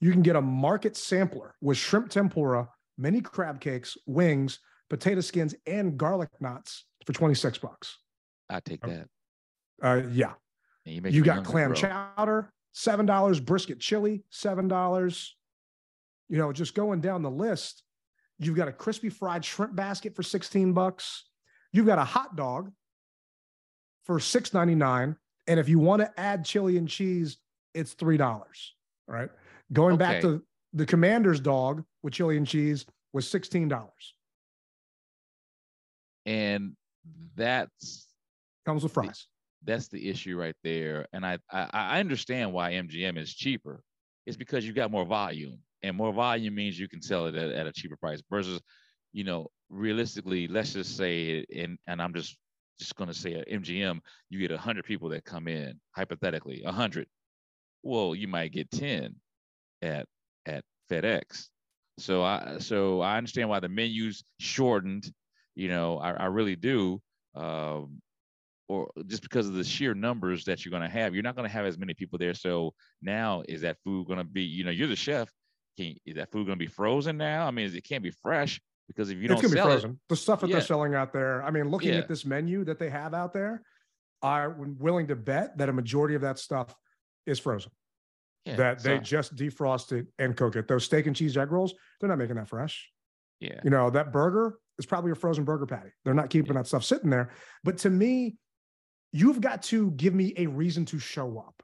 [0.00, 4.60] You can get a market sampler with shrimp tempura, mini crab cakes, wings,
[4.90, 7.98] potato skins, and garlic knots for 26 bucks.
[8.48, 9.08] I take that.
[9.82, 10.34] Uh, yeah.
[10.86, 11.76] You You got clam bro.
[11.76, 15.36] chowder, seven dollars, brisket chili, seven dollars.
[16.28, 17.82] You know, just going down the list,
[18.38, 21.24] you've got a crispy fried shrimp basket for 16 bucks.
[21.72, 22.72] You've got a hot dog
[24.04, 25.16] for $6.99.
[25.46, 27.38] And if you want to add chili and cheese,
[27.74, 28.74] it's three dollars.
[29.06, 29.30] Right.
[29.72, 33.70] Going back to the commander's dog with chili and cheese was $16.
[36.26, 36.76] and
[37.36, 38.06] that's
[38.64, 39.28] Comes with fries.
[39.66, 41.06] That's the issue right there.
[41.12, 43.82] And I, I I understand why MGM is cheaper.
[44.26, 47.50] It's because you got more volume, and more volume means you can sell it at,
[47.50, 48.22] at a cheaper price.
[48.30, 48.60] Versus,
[49.12, 52.36] you know, realistically, let's just say, and and I'm just
[52.78, 54.00] just gonna say at MGM,
[54.30, 57.06] you get hundred people that come in, hypothetically, hundred.
[57.82, 59.16] Well, you might get ten
[59.82, 60.06] at
[60.46, 61.48] at FedEx.
[61.98, 65.10] So I so I understand why the menu's shortened.
[65.54, 67.00] You know, I, I really do.
[67.34, 68.00] Um,
[68.68, 71.48] or just because of the sheer numbers that you're going to have, you're not going
[71.48, 72.34] to have as many people there.
[72.34, 74.42] So now, is that food going to be?
[74.42, 75.30] You know, you're the chef.
[75.76, 77.46] Can is that food going to be frozen now?
[77.46, 79.70] I mean, it can't be fresh because if you it's don't gonna be sell it,
[79.72, 80.00] frozen.
[80.08, 80.56] The stuff that Yeah.
[80.56, 81.42] they're selling out there.
[81.42, 81.98] I mean, looking Yeah.
[81.98, 83.62] at this menu that they have out there,
[84.22, 86.74] I'm willing to bet that a majority of that stuff
[87.26, 87.70] is frozen.
[88.44, 90.68] yeah, that they so- just defrost it and cook it.
[90.68, 92.90] Those steak and cheese egg rolls, they're not making that fresh.
[93.40, 95.90] yeah, You know, that burger is probably a frozen burger patty.
[96.04, 97.32] They're not keeping that stuff sitting there.
[97.64, 98.36] But to me,
[99.12, 101.62] you've got to give me a reason to show up.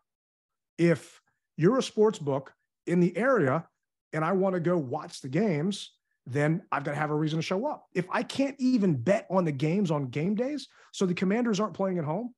[0.78, 1.20] If
[1.56, 2.52] you're a sports book
[2.86, 3.66] in the area
[4.12, 5.90] and I want to go watch the games,
[6.26, 7.86] then I've got to have a reason to show up.
[7.94, 11.74] If I can't even bet on the games on game days, so the commanders aren't
[11.74, 12.34] playing at home,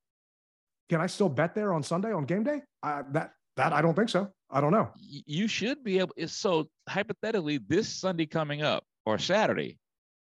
[0.89, 2.63] can I still bet there on Sunday on game day?
[2.83, 4.31] Uh, that that I don't think so.
[4.51, 4.91] I don't know.
[4.97, 6.15] you should be able.
[6.27, 9.79] So hypothetically, this Sunday coming up or Saturday,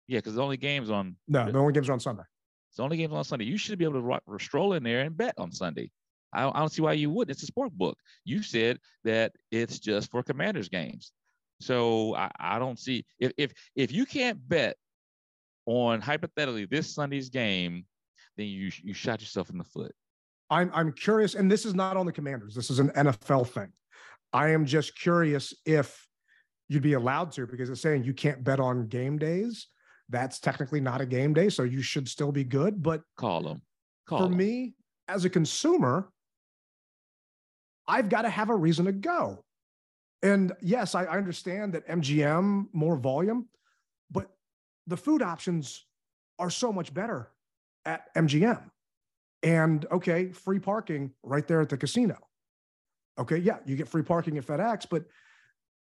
[0.06, 2.22] yeah, because the only games on No, the only games are on Sunday.
[2.76, 3.46] It's the only games on Sunday.
[3.46, 5.90] You should be able to ro- stroll in there and bet on Sunday.
[6.30, 7.34] I don't, I don't see why you wouldn't.
[7.34, 7.96] It's a sport book.
[8.26, 11.12] You said that it's just for Commanders games,
[11.58, 14.76] so I, I don't see if if if you can't bet
[15.64, 17.86] on hypothetically this Sunday's game,
[18.36, 19.94] then you you shot yourself in the foot.
[20.50, 22.54] I'm I'm curious, and this is not on the commanders.
[22.54, 23.72] This is an NFL thing.
[24.34, 26.06] I am just curious if
[26.68, 29.68] you'd be allowed to because it's saying you can't bet on game days.
[30.08, 32.82] That's technically not a game day, so you should still be good.
[32.82, 33.62] But Call them.
[34.06, 34.36] Call for 'em.
[34.36, 34.74] me,
[35.08, 36.10] as a consumer,
[37.88, 39.44] I've got to have a reason to go.
[40.22, 43.48] And yes, I, I understand that MGM more volume,
[44.10, 44.28] but
[44.86, 45.84] the food options
[46.38, 47.30] are so much better
[47.84, 48.70] at MGM.
[49.42, 52.16] And okay, free parking right there at the casino.
[53.18, 55.04] Okay, yeah, you get free parking at FedEx, but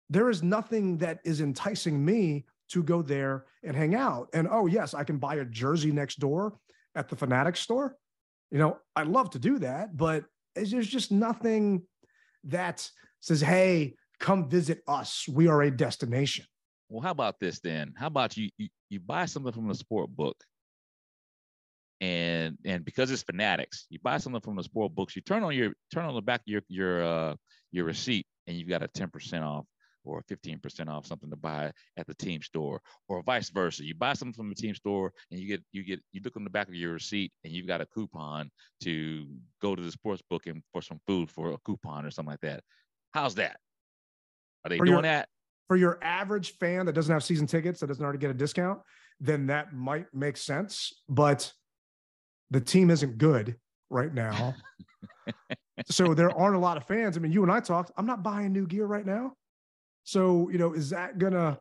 [0.10, 4.30] there is nothing that is enticing me to go there and hang out.
[4.34, 6.58] And oh, yes, I can buy a jersey next door
[6.96, 7.96] at the Fanatics store.
[8.52, 11.84] You know, I love to do that, but there's just nothing
[12.46, 12.88] that
[13.20, 15.28] says, hey, come visit us.
[15.28, 16.46] We are a destination.
[16.90, 17.94] Well, how about this then?
[17.98, 20.38] How about you you, you buy something from the sport book,
[22.02, 25.16] and and because it's fanatics, you buy something from the sport books.
[25.16, 27.36] You turn on your turn on the back of your your uh,
[27.72, 29.66] your receipt, and you've got a ten percent off
[30.06, 33.84] or fifteen percent off something to buy at the team store, or vice versa.
[33.84, 36.44] You buy something from the team store, and you get you get you look on
[36.44, 38.50] the back of your receipt, and you've got a coupon
[38.82, 39.26] to
[39.62, 42.42] go to the sports book and for some food for a coupon or something like
[42.42, 42.62] that.
[43.14, 43.58] How's that?
[44.66, 45.30] Are they For doing your- that?
[45.70, 48.82] For your average fan that doesn't have season tickets, that doesn't already get a discount,
[49.20, 50.92] then that might make sense.
[51.08, 51.52] But
[52.52, 53.56] the team isn't good
[53.90, 54.54] right now.
[55.86, 57.18] so there aren't a lot of fans.
[57.18, 59.34] I mean, you and I talked, I'm not buying new gear right now.
[60.04, 61.60] So, you know, is that gonna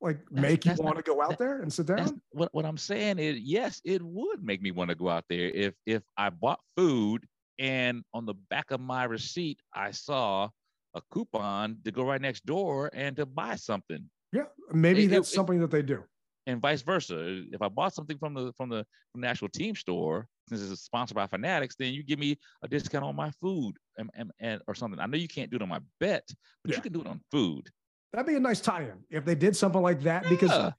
[0.00, 2.20] like That's- make you want to go out that- there and sit down?
[2.30, 5.48] what, what I'm saying is yes, it would make me want to go out there
[5.48, 7.26] if if I bought food
[7.58, 10.50] and on the back of my receipt I saw
[10.94, 15.10] a coupon to go right next door and to buy something Yeah, maybe It- it-
[15.10, 16.04] that's it- something that they do.
[16.48, 17.44] and vice versa.
[17.52, 20.82] If I bought something from the from the from the actual team store, since it's
[20.82, 24.60] sponsored by Fanatics, then you give me a discount on my food and, and, and
[24.68, 25.00] or something.
[25.00, 26.28] I know you can't do it on my bet,
[26.62, 26.76] but Yeah.
[26.76, 27.70] you can do it on food.
[28.12, 30.72] That'd be a nice tie-in if they did something like that because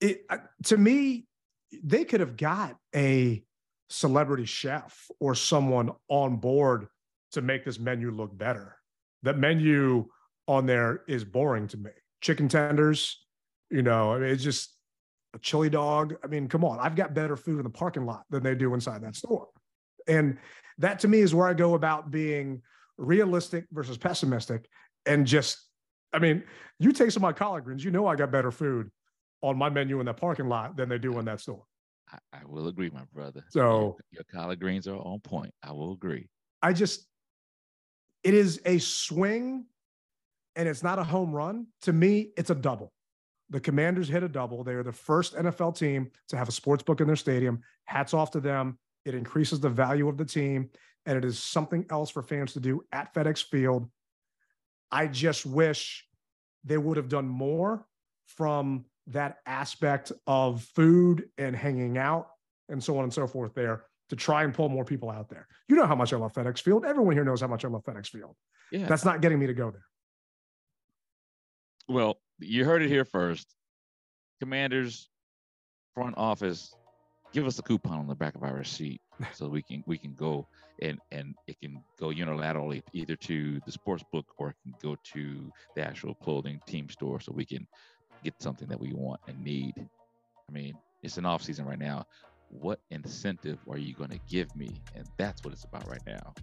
[0.00, 0.26] it
[0.64, 1.26] to me
[1.82, 3.42] they could have got a
[3.90, 6.88] celebrity chef or someone on board
[7.32, 8.76] to make this menu look better.
[9.22, 10.06] The menu
[10.46, 11.90] on there is boring to me.
[12.20, 13.18] Chicken tenders
[13.70, 14.74] you know i mean it's just
[15.34, 16.14] a chili dog.
[16.24, 18.74] I mean come on i've got better food in the parking lot than they do
[18.74, 19.48] inside that store.
[20.06, 20.38] And
[20.78, 22.62] that to me is where i go about being
[22.96, 24.68] realistic versus pessimistic
[25.06, 25.67] and just
[26.12, 26.42] i mean
[26.78, 28.90] you take some of my collard greens you know i got better food
[29.42, 31.64] on my menu in that parking lot than they do in that store
[32.10, 33.44] I, I will agree, my brother.
[33.54, 35.52] Your- So- your collard greens are on point.
[35.62, 36.30] I will agree.
[36.62, 37.06] I just,
[38.24, 39.66] it is a swing
[40.56, 41.66] and it's not a home run.
[41.82, 42.94] To me, it's a double.
[43.50, 44.64] The Commanders hit a double.
[44.64, 47.60] They are the first NFL team to have a sports book in their stadium.
[47.84, 48.78] Hats off to them.
[49.04, 50.70] It increases the value of the team,
[51.04, 53.90] and it is something else for fans to do at FedEx Field.
[54.90, 56.06] I just wish
[56.64, 57.86] they would have done more
[58.26, 62.28] from that aspect of food and hanging out
[62.68, 65.46] and so on and so forth there to try and pull more people out there.
[65.68, 66.84] You know how much I love FedEx Field.
[66.84, 68.36] Everyone here knows how much I love FedEx Field.
[68.70, 68.86] Yeah.
[68.86, 69.84] That's not getting me to go there.
[71.88, 73.54] Well, you heard it here first.
[74.40, 75.08] Commanders
[75.94, 76.74] front office,
[77.32, 79.00] give us a coupon on the back of our receipt
[79.32, 80.46] so we can we can go
[80.80, 84.96] and and it can go unilaterally either to the sports book or it can go
[85.14, 87.66] to the actual clothing team store so we can
[88.24, 89.74] get something that we want and need.
[90.48, 92.06] I mean, it's an off season right now.
[92.50, 94.70] What incentive are you going to give me?
[94.94, 96.34] And that's what it's about right now.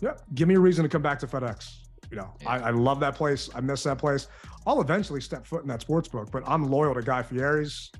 [0.00, 0.14] Yeah.
[0.34, 1.78] Give me a reason to come back to FedEx.
[2.10, 2.50] You know, Yeah.
[2.50, 3.50] I, I love that place.
[3.54, 4.28] I miss that place.
[4.66, 7.90] I'll eventually step foot in that sports book, but I'm loyal to Guy Fieri's,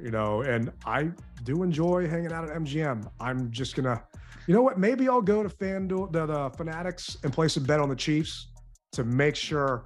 [0.00, 1.10] you know, and I
[1.44, 3.10] do enjoy hanging out at MGM.
[3.20, 4.02] I'm just gonna,
[4.46, 4.78] you know what?
[4.78, 8.48] Maybe I'll go to FanDuel, the, the Fanatics, and place a bet on the Chiefs
[8.92, 9.84] to make sure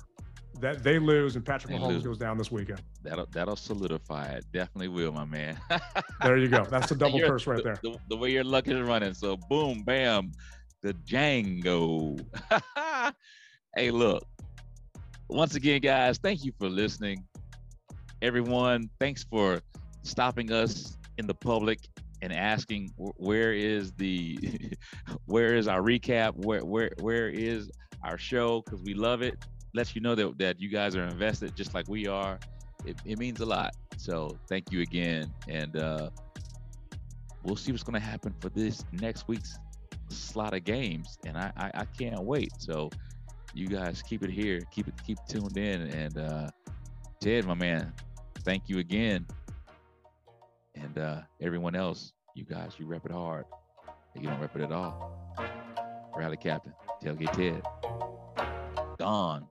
[0.60, 2.02] that they lose and Patrick They Mahomes lose.
[2.04, 2.82] goes down this weekend.
[3.02, 4.44] That'll that'll solidify it.
[4.52, 5.58] Definitely will, my man.
[6.22, 6.64] There you go.
[6.64, 7.78] That's a double You're- curse right the, there.
[7.82, 9.12] The, the way your luck is running.
[9.14, 10.30] So boom, bam,
[10.82, 12.24] the Django.
[13.76, 14.24] hey, look.
[15.28, 17.24] Once again, guys, thank you for listening.
[18.20, 19.60] Everyone, thanks for
[20.02, 21.78] stopping us in the public
[22.22, 24.38] and asking where is the
[25.26, 26.34] where is our recap?
[26.36, 27.70] Where where where is
[28.04, 28.62] our show?
[28.62, 29.44] Because we love it.
[29.74, 32.38] Lets you know that that you guys are invested just like we are.
[32.84, 33.74] It, it means a lot.
[33.96, 35.32] So thank you again.
[35.48, 36.10] And uh
[37.44, 39.58] we'll see what's going to happen for this next week's
[40.08, 42.52] slot of games, and I, I I can't wait.
[42.58, 42.90] So
[43.54, 46.48] you guys keep it here, keep it keep tuned in, and uh,
[47.20, 47.92] Ted, my man,
[48.44, 49.26] thank you again,
[50.74, 53.44] and uh, everyone else, you guys, you rep it hard.
[54.14, 55.34] You don't rep it at all.
[56.16, 57.62] Rally captain, tailgate Ted,
[58.98, 59.46] gone.